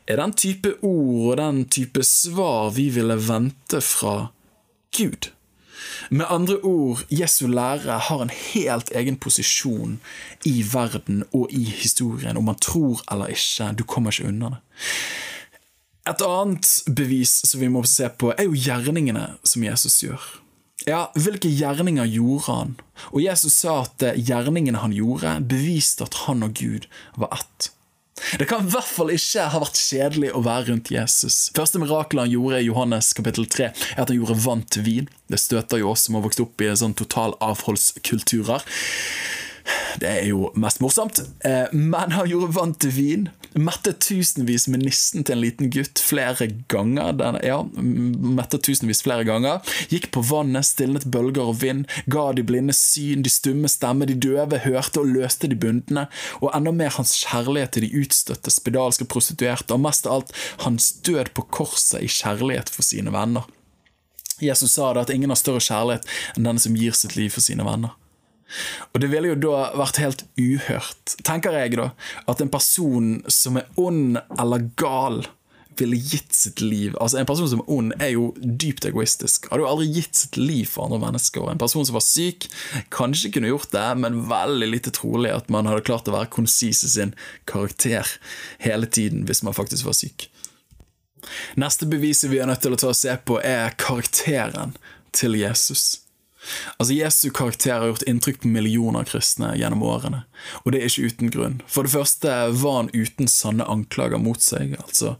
[0.06, 4.26] er den type ord og den type svar vi ville vente fra
[4.96, 5.30] Gud'.
[6.10, 10.00] Med andre ord, Jesu lære har en helt egen posisjon
[10.44, 13.72] i verden og i historien, om man tror eller ikke.
[13.78, 14.60] Du kommer ikke unna det.
[16.08, 20.22] Et annet bevis som vi må se på, er jo gjerningene som Jesus gjør.
[20.88, 22.72] Ja, hvilke gjerninger gjorde han?
[23.12, 27.70] Og Jesus sa at gjerningene han gjorde, beviste at han og Gud var ett.
[28.38, 31.50] Det kan i hvert fall ikke ha vært kjedelig å være rundt Jesus.
[31.56, 35.08] Første mirakelet han gjorde i Johannes kapittel 3, er at han gjorde vann til vin.
[35.30, 38.66] Det støter jo oss som har vokst opp i sånn total avholdskulturer.
[40.00, 41.20] Det er jo mest morsomt.
[41.44, 43.28] Eh, men han gjorde vann til vin.
[43.52, 47.12] Mette tusenvis med nissen til en liten gutt flere ganger.
[47.20, 47.58] Den, ja,
[48.38, 49.60] mette tusenvis flere ganger.
[49.92, 51.86] Gikk på vannet, stilnet bølger og vind.
[52.12, 56.06] Ga de blinde syn, de stumme stemme, de døve hørte og løste de bundne.
[56.40, 60.92] Og enda mer hans kjærlighet til de utstøtte, spedalske prostituerte, og mest av alt hans
[61.04, 63.48] død på korset i kjærlighet for sine venner.
[64.42, 67.44] Jesus sa det at ingen har større kjærlighet enn den som gir sitt liv for
[67.44, 67.94] sine venner.
[68.92, 71.92] Og det ville jo da vært helt uhørt, tenker jeg da,
[72.30, 75.24] at en person som er ond eller gal,
[75.76, 79.48] ville gitt sitt liv Altså En person som er ond, er jo dypt egoistisk.
[79.50, 81.46] Hadde jo aldri gitt sitt liv for andre mennesker.
[81.48, 82.48] En person som var syk,
[82.94, 86.84] kanskje kunne gjort det, men veldig lite trolig at man hadde klart å være konsis
[86.86, 87.14] i sin
[87.48, 88.08] karakter
[88.62, 90.28] hele tiden hvis man faktisk var syk.
[91.60, 94.76] Neste beviset vi er nødt til å ta og se på, er karakteren
[95.14, 96.01] til Jesus.
[96.76, 100.24] Altså, Jesu karakter har gjort inntrykk på millioner kristne gjennom årene,
[100.64, 101.60] og det er ikke uten grunn.
[101.70, 105.16] For det første var han uten sanne anklager mot seg, altså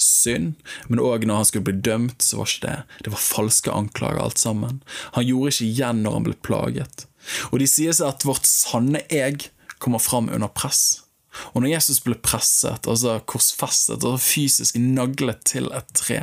[0.00, 0.54] synd,
[0.90, 4.22] men òg når han skulle bli dømt, så var ikke det Det var falske anklager,
[4.24, 4.82] alt sammen.
[5.14, 7.06] Han gjorde ikke igjen når han ble plaget.
[7.52, 11.04] Og de sier seg at vårt sanne jeg kommer fram under press.
[11.52, 16.20] Og når Jesus ble presset, altså korsfestet, altså fysisk naglet til et tre,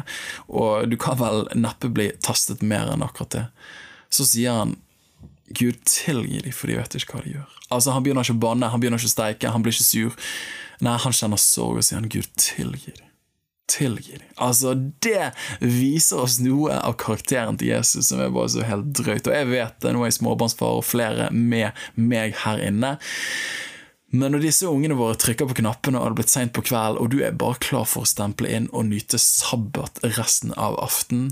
[0.47, 3.45] og du kan vel neppe bli tastet mer enn akkurat det,
[4.11, 4.77] så sier han
[5.51, 7.55] Gud, tilgi dem, for de vet ikke hva de gjør.
[7.71, 10.19] Altså Han begynner ikke å banne, han begynner ikke å steike, han blir ikke sur.
[10.81, 13.09] Nei, han kjenner sorg og sier han, Gud, tilgi dem.
[13.71, 14.29] Tilgi dem.
[14.41, 19.27] Altså, det viser oss noe av karakteren til Jesus som er bare så helt drøyt.
[19.29, 22.95] Og jeg vet det, nå er jeg småbarnsfar og flere med meg her inne.
[24.13, 26.97] Men når disse ungene våre trykker på knappene og det er blitt seint på kveld,
[26.99, 31.31] og du er bare klar for å stemple inn og nyte sabbat resten av aftenen,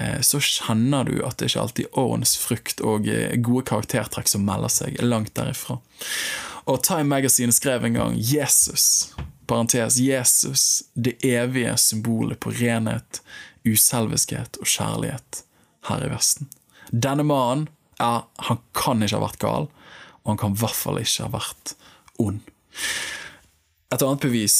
[0.00, 4.32] eh, så kjenner du at det ikke alltid er årens frukt og eh, gode karaktertrekk
[4.32, 5.76] som melder seg langt derifra.
[6.64, 9.12] Og Time Magazine skrev en gang 'Jesus',
[9.46, 13.20] parentes, Jesus, det evige symbolet på renhet,
[13.68, 15.44] uselviskhet og kjærlighet
[15.90, 16.48] her i Vesten.
[16.88, 17.68] Denne mannen,
[18.00, 19.68] ja, han kan ikke ha vært gal,
[20.24, 21.76] og han kan i hvert fall ikke ha vært
[22.22, 22.42] ond.
[23.94, 24.58] Et annet bevis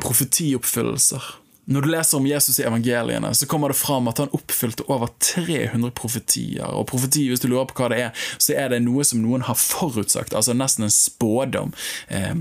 [0.00, 1.22] profetioppfyllelser.
[1.64, 5.12] Når du leser om Jesus i evangeliene, så kommer det fram at han oppfylte over
[5.22, 6.66] 300 profetier.
[6.66, 9.44] Og profeti, hvis du lurer på hva det er, så er det noe som noen
[9.46, 10.34] har forutsagt.
[10.34, 11.70] Altså nesten en spådom.
[12.10, 12.34] Eh,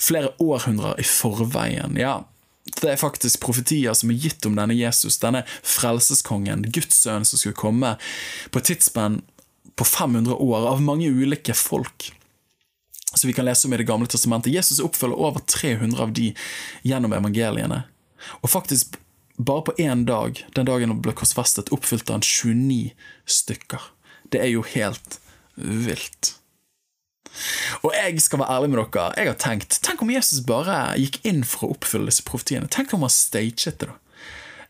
[0.00, 1.98] flere århundrer i forveien.
[2.00, 2.22] Ja,
[2.80, 7.40] det er faktisk profetier som er gitt om denne Jesus, denne frelseskongen, Guds sønn, som
[7.40, 7.96] skulle komme
[8.50, 9.20] på et tidsspenn
[9.76, 12.12] på 500 år, av mange ulike folk
[13.14, 14.52] som vi kan lese om i Det gamle testamentet.
[14.52, 16.32] Jesus oppfølger over 300 av de
[16.82, 17.82] gjennom evangeliene.
[18.42, 18.96] Og faktisk,
[19.36, 22.92] bare på én dag, den dagen han ble korsfestet, oppfylte han 29
[23.26, 23.90] stykker.
[24.32, 25.18] Det er jo helt
[25.56, 26.36] vilt.
[27.82, 31.22] Og jeg skal være ærlig med dere, jeg har tenkt Tenk om Jesus bare gikk
[31.24, 32.68] inn for å oppfylle disse profetiene.
[32.68, 33.96] Tenk om han staget det, da.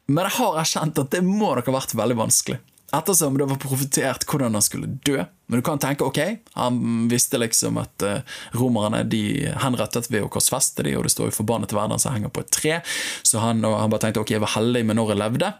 [0.06, 2.58] Men jeg har erkjent at det må nok ha vært veldig vanskelig
[2.92, 5.22] ettersom det var profetert hvordan han skulle dø.
[5.52, 6.18] Men du kan tenke ok,
[6.56, 8.20] han visste liksom at uh,
[8.56, 12.32] romerne de henrettet ved å korsfeste de, og det står jo 'forbannet verden som henger
[12.32, 12.78] på et tre'.
[13.20, 15.52] Så han, han bare tenkte ok, jeg var heldig med når jeg levde.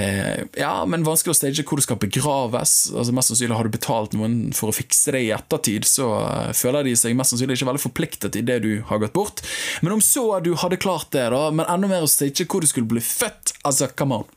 [0.00, 2.74] Eh, ja, men vanskelig å stage hvor du skal begraves.
[2.94, 6.52] Altså Mest sannsynlig har du betalt noen for å fikse det i ettertid, så uh,
[6.56, 9.44] føler de seg mest sannsynlig ikke veldig forpliktet i det du har gått bort.
[9.84, 12.70] Men om så du hadde klart det, da, men enda mer å stage hvor du
[12.70, 14.30] skulle bli født, altså come on.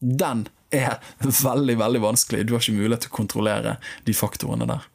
[0.00, 2.46] Den er veldig, veldig vanskelig.
[2.46, 4.88] Du har ikke mulighet til å kontrollere de faktorene der.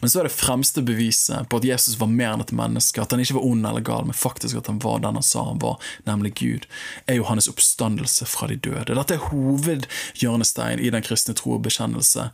[0.00, 3.12] Men så er det fremste beviset på at Jesus var mer enn et menneske, at
[3.14, 5.60] han ikke var ond eller gal, men faktisk at han var den han sa han
[5.62, 5.76] var,
[6.08, 6.66] nemlig Gud,
[7.06, 8.96] er jo hans oppstandelse fra de døde.
[8.98, 12.30] Dette er hovedhjørnestein i den kristne tro og bekjennelse,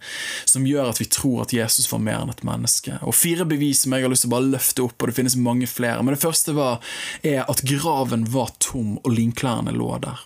[0.48, 2.96] som gjør at vi tror at Jesus var mer enn et menneske.
[3.04, 5.36] Og fire bevis som jeg har lyst til å bare løfte opp, og det finnes
[5.36, 6.80] mange flere, men det første var,
[7.20, 10.24] er at graven var tom, og linklærne lå der.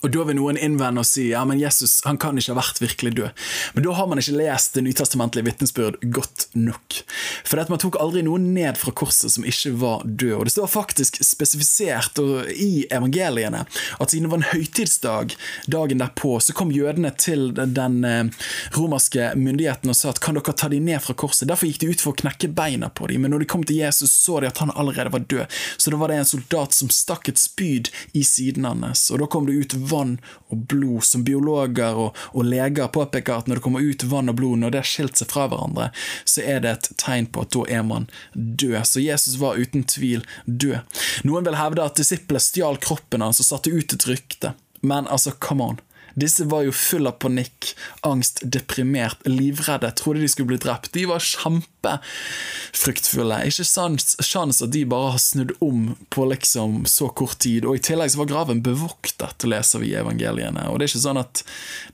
[0.00, 2.80] Og Da vil noen innvende og si ja, men Jesus han kan ikke ha vært
[2.80, 3.42] virkelig død.
[3.76, 7.00] Men da har man ikke lest det nytestamentlige vitnesbyrd godt nok.
[7.44, 10.34] For at man tok aldri noen ned fra korset som ikke var død.
[10.38, 12.20] Og Det står faktisk spesifisert
[12.54, 15.36] i evangeliene at siden det var en høytidsdag
[15.70, 20.56] dagen derpå, så kom jødene til den eh, romerske myndigheten og sa at kan dere
[20.56, 21.48] ta dem ned fra korset.
[21.50, 23.24] Derfor gikk de ut for å knekke beina på dem.
[23.24, 25.60] Men når de kom til Jesus, så de at han allerede var død.
[25.76, 29.08] Så da var det en soldat som stakk et spyd i siden hans.
[29.12, 30.16] Og da kom det ut vann
[30.50, 34.38] og blod, som biologer og, og leger påpeker at når det kommer ut vann og
[34.40, 35.90] blod, når det har skilt seg fra hverandre,
[36.24, 38.80] så er det et tegn på at da er man død.
[38.86, 40.80] Så Jesus var uten tvil død.
[41.28, 45.34] Noen vil hevde at disiplene stjal kroppen hans og satte ut et rykte, men altså,
[45.36, 45.80] come on.
[46.14, 47.74] Disse var jo full av panikk,
[48.06, 50.92] angst, deprimert, livredde, trodde de skulle bli drept.
[50.94, 53.38] De var kjempefryktfulle.
[53.50, 55.80] Ikke sjans at de bare har snudd om
[56.10, 57.64] på liksom så kort tid.
[57.68, 60.62] Og i tillegg så var graven bevoktet, leser vi i evangeliene.
[60.70, 61.34] Og det er ikke sånn at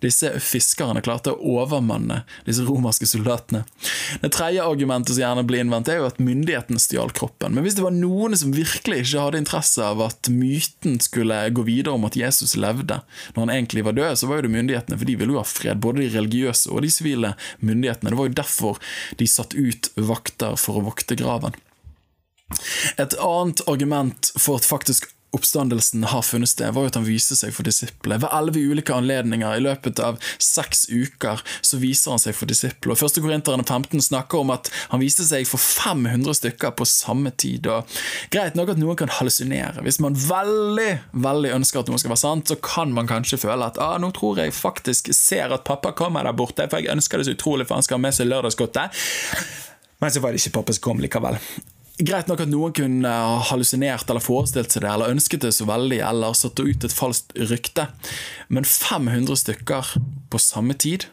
[0.04, 3.62] disse fiskerne klarte å overmanne disse romerske soldatene.
[4.22, 7.54] Det tredje argumentet som gjerne blir innvendt, er jo at myndighetene stjal kroppen.
[7.56, 11.62] Men hvis det var noen som virkelig ikke hadde interesse av at myten skulle gå
[11.66, 13.00] videre om at Jesus levde,
[13.34, 15.48] når han egentlig var død, så var jo det myndighetene, for de ville jo ha
[15.48, 18.12] fred, både de religiøse og de sivile myndighetene.
[18.12, 18.80] Det var jo derfor
[19.18, 21.56] de satt ut vakter for å vokte graven.
[23.02, 27.36] Et annet argument for at faktisk oppstandelsen har funnet sted, var jo at han viste
[27.38, 28.20] seg for disiplene.
[28.24, 32.98] Ved elleve ulike anledninger i løpet av seks uker så viser han seg for disiplene.
[32.98, 37.68] Første Korinterne 15 snakker om at han viste seg for 500 stykker på samme tid.
[37.70, 37.98] Og
[38.32, 39.84] Greit nok at noen kan hallusinere.
[39.84, 40.90] Hvis man veldig
[41.26, 44.12] veldig ønsker at noe skal være sant, så kan man kanskje føle at ah, nå
[44.16, 47.68] tror jeg faktisk ser at pappa kommer der borte, for jeg ønsker det så utrolig,
[47.68, 49.06] for han skal ha med seg lørdagsgodtet.
[50.02, 51.40] Men så var det ikke pappa som kom likevel.
[51.96, 55.64] Greit nok at noen kunne ha hallusinert eller forestilt seg det, eller ønsket det så
[55.68, 57.86] veldig, eller satt ut et falskt rykte,
[58.52, 59.94] men 500 stykker
[60.28, 61.08] på samme tid,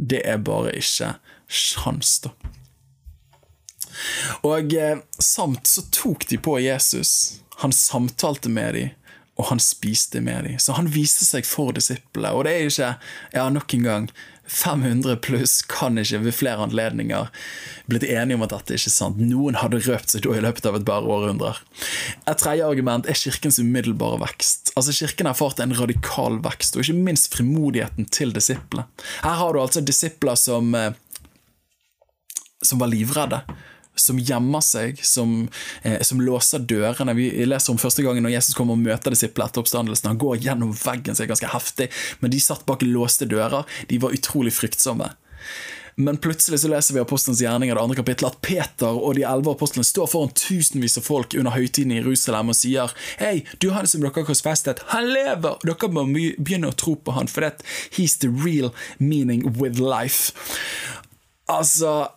[0.00, 1.12] det er bare ikke
[1.46, 2.34] sjans, da.
[4.46, 7.42] Og eh, samt så tok de på Jesus.
[7.62, 8.96] Han samtalte med dem,
[9.40, 10.58] og han spiste med dem.
[10.58, 12.32] Så han viste seg for disiplene.
[12.36, 12.90] Og det er ikke,
[13.36, 14.08] ja, nok en gang,
[14.50, 17.28] 500 pluss kan ikke ved flere anledninger
[17.90, 19.20] blitt enige om at dette er ikke sant.
[19.22, 21.60] Noen hadde røpt seg da i løpet av et par århundrer.
[22.26, 24.72] Et tredje argument er kirkens umiddelbare vekst.
[24.74, 28.88] Altså Kirken erfarte en radikal vekst, og ikke minst frimodigheten til disiplene.
[29.22, 30.92] Her har du altså disipler som, eh,
[32.62, 33.44] som var livredde
[34.00, 35.48] som gjemmer seg, som,
[35.82, 37.16] eh, som, låser dørene.
[37.16, 40.12] Vi leser om første gangen når Jesus kommer og møter disiplene etter oppstandelsen.
[40.12, 41.90] Han går gjennom veggen, det er ganske heftig,
[42.20, 43.68] men de satt bak låste dører.
[43.88, 45.12] De var utrolig fryktsomme.
[46.00, 49.52] Men plutselig så leser vi apostelens gjerninger, det andre kapittelet, at Peter og de elleve
[49.52, 53.88] apostlene står foran tusenvis av folk under høytiden i Jerusalem og sier Hei, du han
[53.90, 55.58] som dere har korsfestet, han lever!
[55.66, 57.66] Dere må begynne å tro på han, for det,
[57.98, 60.32] he's the real meaning with life.
[61.50, 62.12] Altså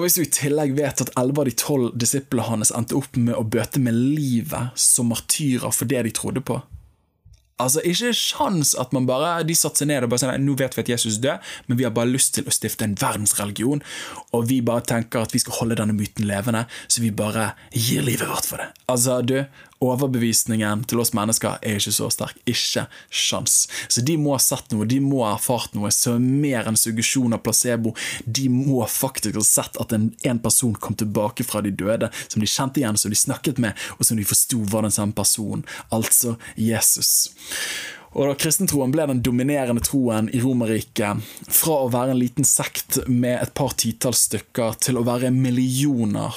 [0.00, 3.18] og hvis du i tillegg vet at elleve av de tolv disiplene hans endte opp
[3.20, 6.56] med å bøte med livet som martyrer for det de trodde på
[7.60, 10.76] Altså, Ikke sjans at man bare de satte seg ned og bare sa Nå vet
[10.76, 13.82] vi at Jesus dør, men vi har bare lyst til å stifte en verdensreligion.
[14.32, 18.06] Og vi bare tenker at vi skal holde denne myten levende, så vi bare gir
[18.06, 18.70] livet vårt for det.
[18.88, 19.42] Altså, du,
[19.80, 22.38] overbevisningen til oss mennesker er ikke så sterk.
[22.48, 23.62] Ikke sjans.
[23.88, 26.78] Så de må ha sett noe, de må ha erfart noe som er mer enn
[26.78, 27.94] suggesjon av placebo.
[28.24, 32.40] De må faktisk ha sett at en, en, person kom tilbake fra de døde, som
[32.40, 35.66] de kjente igjen, som de snakket med, og som de forsto var den samme personen.
[35.92, 37.30] Altså Jesus.
[38.10, 42.98] Og da Kristentroen ble den dominerende troen i Romerriket, fra å være en liten sekt
[43.06, 46.34] med et par titalls stykker, til å være millioner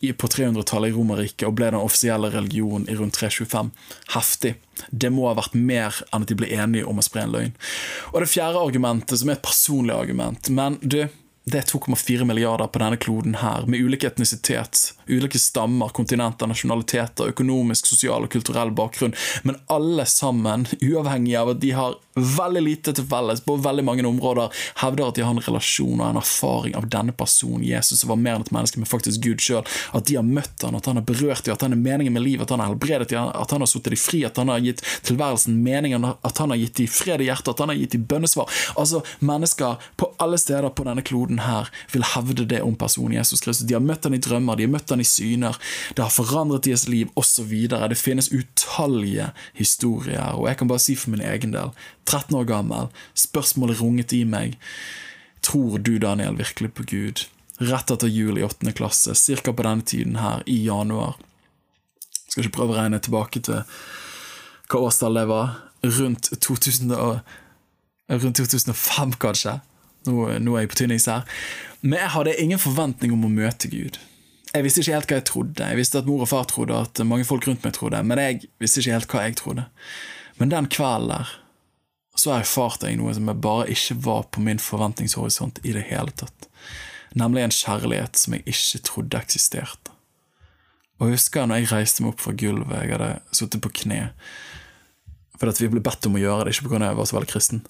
[0.00, 3.72] på 300-tallet i Romerriket, og ble den offisielle religionen i rundt 325.
[4.16, 4.54] Heftig.
[4.88, 7.56] Det må ha vært mer enn at de ble enige om å spre en løgn.
[8.14, 11.02] Og det fjerde argumentet, som er et personlig argument, men du
[11.50, 17.32] det er 2,4 milliarder på denne kloden her, med ulik etnisitet, ulike stammer, kontinenter, nasjonaliteter,
[17.34, 22.92] økonomisk, sosial og kulturell bakgrunn, men alle sammen, uavhengig av at de har veldig lite
[22.96, 24.50] til felles på veldig mange områder,
[24.82, 28.20] hevder at de har en relasjon og en erfaring av denne personen, Jesus, som var
[28.20, 29.66] mer enn et menneske, men faktisk Gud sjøl.
[29.96, 32.24] At de har møtt han, at han har berørt dem, at han er meningen med
[32.24, 34.62] livet, at han har helbredet dem, at han har satt dem fri, at han har
[34.64, 37.96] gitt tilværelsen mening, at han har gitt dem fred i hjertet, at han har gitt
[37.96, 38.50] dem bønnesvar.
[38.80, 43.42] Altså, mennesker på alle steder på denne kloden her vil hevde det om personen Jesus
[43.44, 43.66] Kristus.
[43.68, 45.56] De har møtt han i drømmer, de har møtt han i syner,
[45.96, 47.52] det har forandret deres liv, osv.
[47.70, 51.74] Det finnes utallige historier, og jeg kan bare si for min egen del,
[52.08, 54.56] 13 år gammel, spørsmålet runget i meg,
[55.46, 57.26] tror du, Daniel, virkelig på Gud?
[57.60, 59.52] Rett etter jul i åttende klasse, ca.
[59.52, 61.18] på denne tiden her, i januar.
[62.30, 63.64] Jeg skal ikke prøve å regne tilbake til
[64.70, 65.56] hva årstall det var.
[65.82, 66.92] Rundt 2000
[68.10, 69.58] rundt 2005, kanskje.
[70.06, 71.26] Nå, nå, er jeg på tynnings her.
[71.82, 73.98] Men jeg hadde ingen forventning om å møte Gud.
[74.50, 75.66] Jeg visste ikke helt hva jeg trodde.
[75.68, 78.48] Jeg visste at mor og far trodde, at mange folk rundt meg trodde, men jeg
[78.58, 79.66] visste ikke helt hva jeg trodde.
[80.40, 81.36] Men den kvelden der
[82.18, 86.12] så erfarte jeg noe som jeg bare ikke var på min forventningshorisont i det hele
[86.18, 86.48] tatt.
[87.16, 89.94] Nemlig en kjærlighet som jeg ikke trodde eksisterte.
[90.98, 94.10] Og jeg husker når jeg reiste meg opp fra gulvet, jeg hadde sittet på kne
[95.40, 96.90] For at vi ble bedt om å gjøre det, ikke pga.
[96.90, 97.62] jeg var så veldig kristen.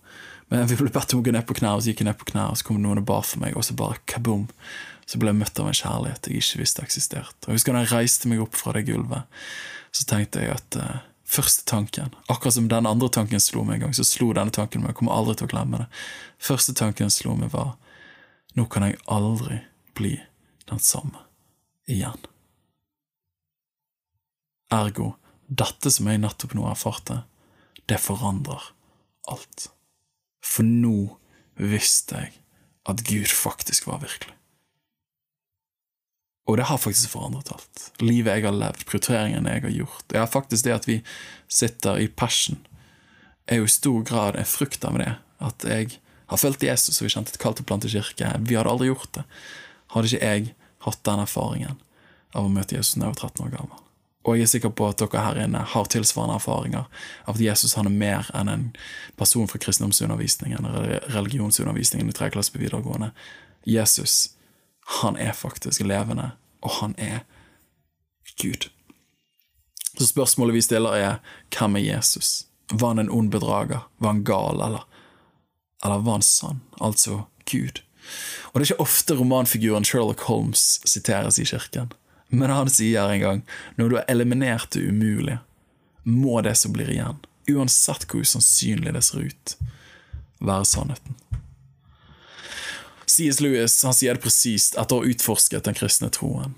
[0.51, 2.19] Men vi ble bedt om å gå ned på knær, og så gikk jeg ned
[2.19, 4.49] på knær, og så kom noen og bar for meg, og så bare kaboom.
[5.11, 7.49] Så ble jeg møtt av en kjærlighet jeg ikke visste eksisterte.
[7.49, 9.41] Og husker da jeg reiste meg opp fra det gulvet,
[9.91, 13.89] så tenkte jeg at uh, første tanken Akkurat som den andre tanken slo meg en
[13.89, 14.93] gang, så slo denne tanken meg.
[14.93, 15.89] Jeg kommer aldri til å glemme det.
[16.39, 17.75] Første tanken slo meg, var
[18.55, 19.61] nå kan jeg aldri
[19.99, 20.15] bli
[20.71, 21.27] den samme
[21.91, 22.19] igjen.
[24.71, 25.15] Ergo,
[25.51, 27.25] dette som jeg nettopp nå erfarte,
[27.91, 28.71] det forandrer
[29.31, 29.71] alt.
[30.47, 31.17] For nå
[31.59, 32.37] visste jeg
[32.91, 34.40] at Gud faktisk var virkelig.
[36.51, 37.83] Og det har faktisk forandret alt.
[38.03, 40.15] Livet jeg har levd, prioriteringene jeg har gjort.
[40.17, 40.97] Ja, faktisk det at vi
[41.47, 42.59] sitter i passion,
[43.47, 45.13] er jo i stor grad en frukt av det.
[45.39, 45.93] At jeg
[46.33, 48.33] har fulgt Jesus, og vi kjente et kall til å plante kirke.
[48.43, 49.23] Vi hadde aldri gjort det.
[49.95, 50.51] Hadde ikke jeg
[50.87, 51.79] hatt den erfaringen
[52.35, 53.87] av å møte Jesus da jeg var 13 år gammel.
[54.27, 56.91] Og jeg er sikker på at dere her inne har tilsvarende erfaringer
[57.25, 58.67] av at Jesus han er mer enn en
[59.21, 63.15] person fra kristendomsundervisningen eller religionsundervisningen i tredje klasse på videregående.
[63.65, 64.35] Jesus,
[64.91, 66.31] han er faktisk levende,
[66.61, 67.21] og han er
[68.43, 68.71] Gud.
[69.99, 71.19] Så spørsmålet vi stiller, er
[71.55, 72.47] hvem er Jesus?
[72.73, 73.87] Var han en ond bedrager?
[73.99, 74.87] Var han gal, eller,
[75.85, 76.61] eller var han sann?
[76.81, 77.83] Altså Gud.
[78.51, 81.93] Og det er ikke ofte romanfiguren Sherlock Holmes siteres i kirken.
[82.29, 83.43] Men han sier en gang
[83.77, 85.39] når du har eliminert det umulige,
[86.03, 87.19] må det som blir igjen,
[87.51, 89.57] uansett hvor usannsynlig det ser ut,
[90.41, 91.19] være sannheten.
[93.11, 93.41] C.S.
[93.43, 96.55] Lewis han sier det presist etter å ha utforsket den kristne troen.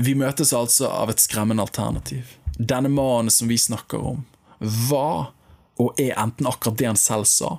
[0.00, 2.38] Vi møtes altså av et skremmende alternativ.
[2.58, 4.24] Denne mannen som vi snakker om,
[4.88, 5.34] var
[5.80, 7.58] og er enten akkurat det han selv sa,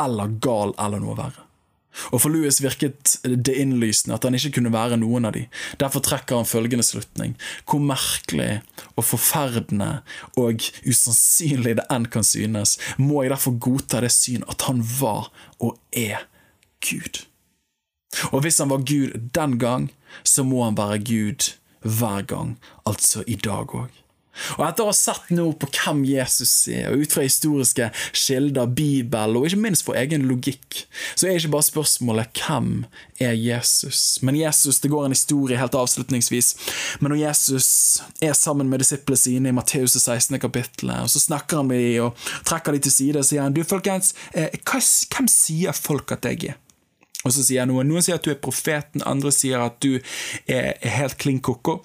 [0.00, 1.46] eller gal eller noe verre.
[2.12, 5.42] Og For Louis virket det innlysende at han ikke kunne være noen av de.
[5.80, 7.34] Derfor trekker han følgende slutning.
[7.68, 8.62] Hvor merkelig
[8.96, 9.90] og forferdende
[10.40, 15.28] og usannsynlig det enn kan synes, må jeg derfor godta det syn at han var
[15.60, 16.24] og er
[16.80, 17.26] Gud.
[18.32, 19.90] Og hvis han var Gud den gang,
[20.24, 21.52] så må han være Gud
[21.82, 23.90] hver gang, altså i dag òg.
[24.56, 28.70] Og etter å ha sett nå på hvem Jesus er, og ut fra historiske kilder,
[28.72, 32.70] Bibel og ikke minst for egen logikk, så er ikke bare spørsmålet hvem
[33.20, 34.22] er Jesus.
[34.24, 36.54] Men Jesus, det går en historie helt avslutningsvis.
[37.04, 37.68] Men når Jesus
[38.24, 40.40] er sammen med disiplene sine i Matteus' 16.
[40.40, 43.52] kapittel, og så snakker han med dem og trekker dem til side og sier han,
[43.52, 46.61] du folkens, eh, hvem sier folk at jeg er?
[47.22, 50.00] Og så sier noen, noen sier at du er profeten, andre sier at du
[50.50, 51.80] er helt klin koko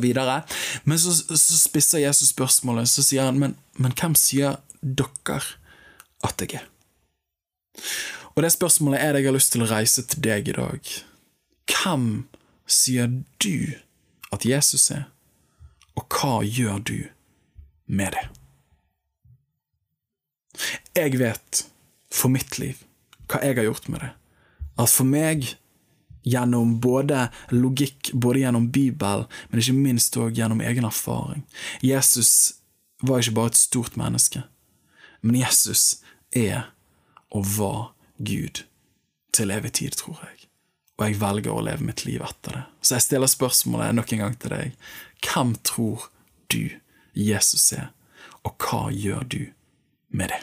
[0.00, 0.42] videre.
[0.84, 5.40] Men så, så, spisser Jesus spørsmålet, så sier han, men, men hvem sier dere
[6.22, 6.68] at jeg er?
[8.34, 10.92] Og det spørsmålet er det jeg har lyst til å reise til deg i dag.
[11.68, 12.06] Hvem
[12.66, 13.08] sier
[13.42, 13.74] du
[14.32, 15.08] at Jesus er,
[15.96, 16.98] og hva gjør du
[17.86, 18.28] med det?
[20.96, 21.64] Jeg vet,
[22.12, 22.76] for mitt liv,
[23.32, 24.12] hva jeg har gjort med det.
[24.80, 25.54] At for meg
[26.22, 31.42] gjennom både logikk, både gjennom Bibelen, men ikke minst òg gjennom egen erfaring.
[31.82, 32.54] Jesus
[33.02, 34.44] var ikke bare et stort menneske,
[35.20, 36.70] men Jesus er
[37.32, 37.82] og var
[38.18, 38.64] Gud
[39.32, 40.46] til evig tid, tror jeg.
[41.00, 42.62] Og jeg velger å leve mitt liv etter det.
[42.84, 44.76] Så jeg stiller spørsmålet nok en gang til deg.
[45.24, 46.06] Hvem tror
[46.52, 46.76] du
[47.16, 47.90] Jesus er,
[48.46, 49.40] og hva gjør du
[50.12, 50.42] med det?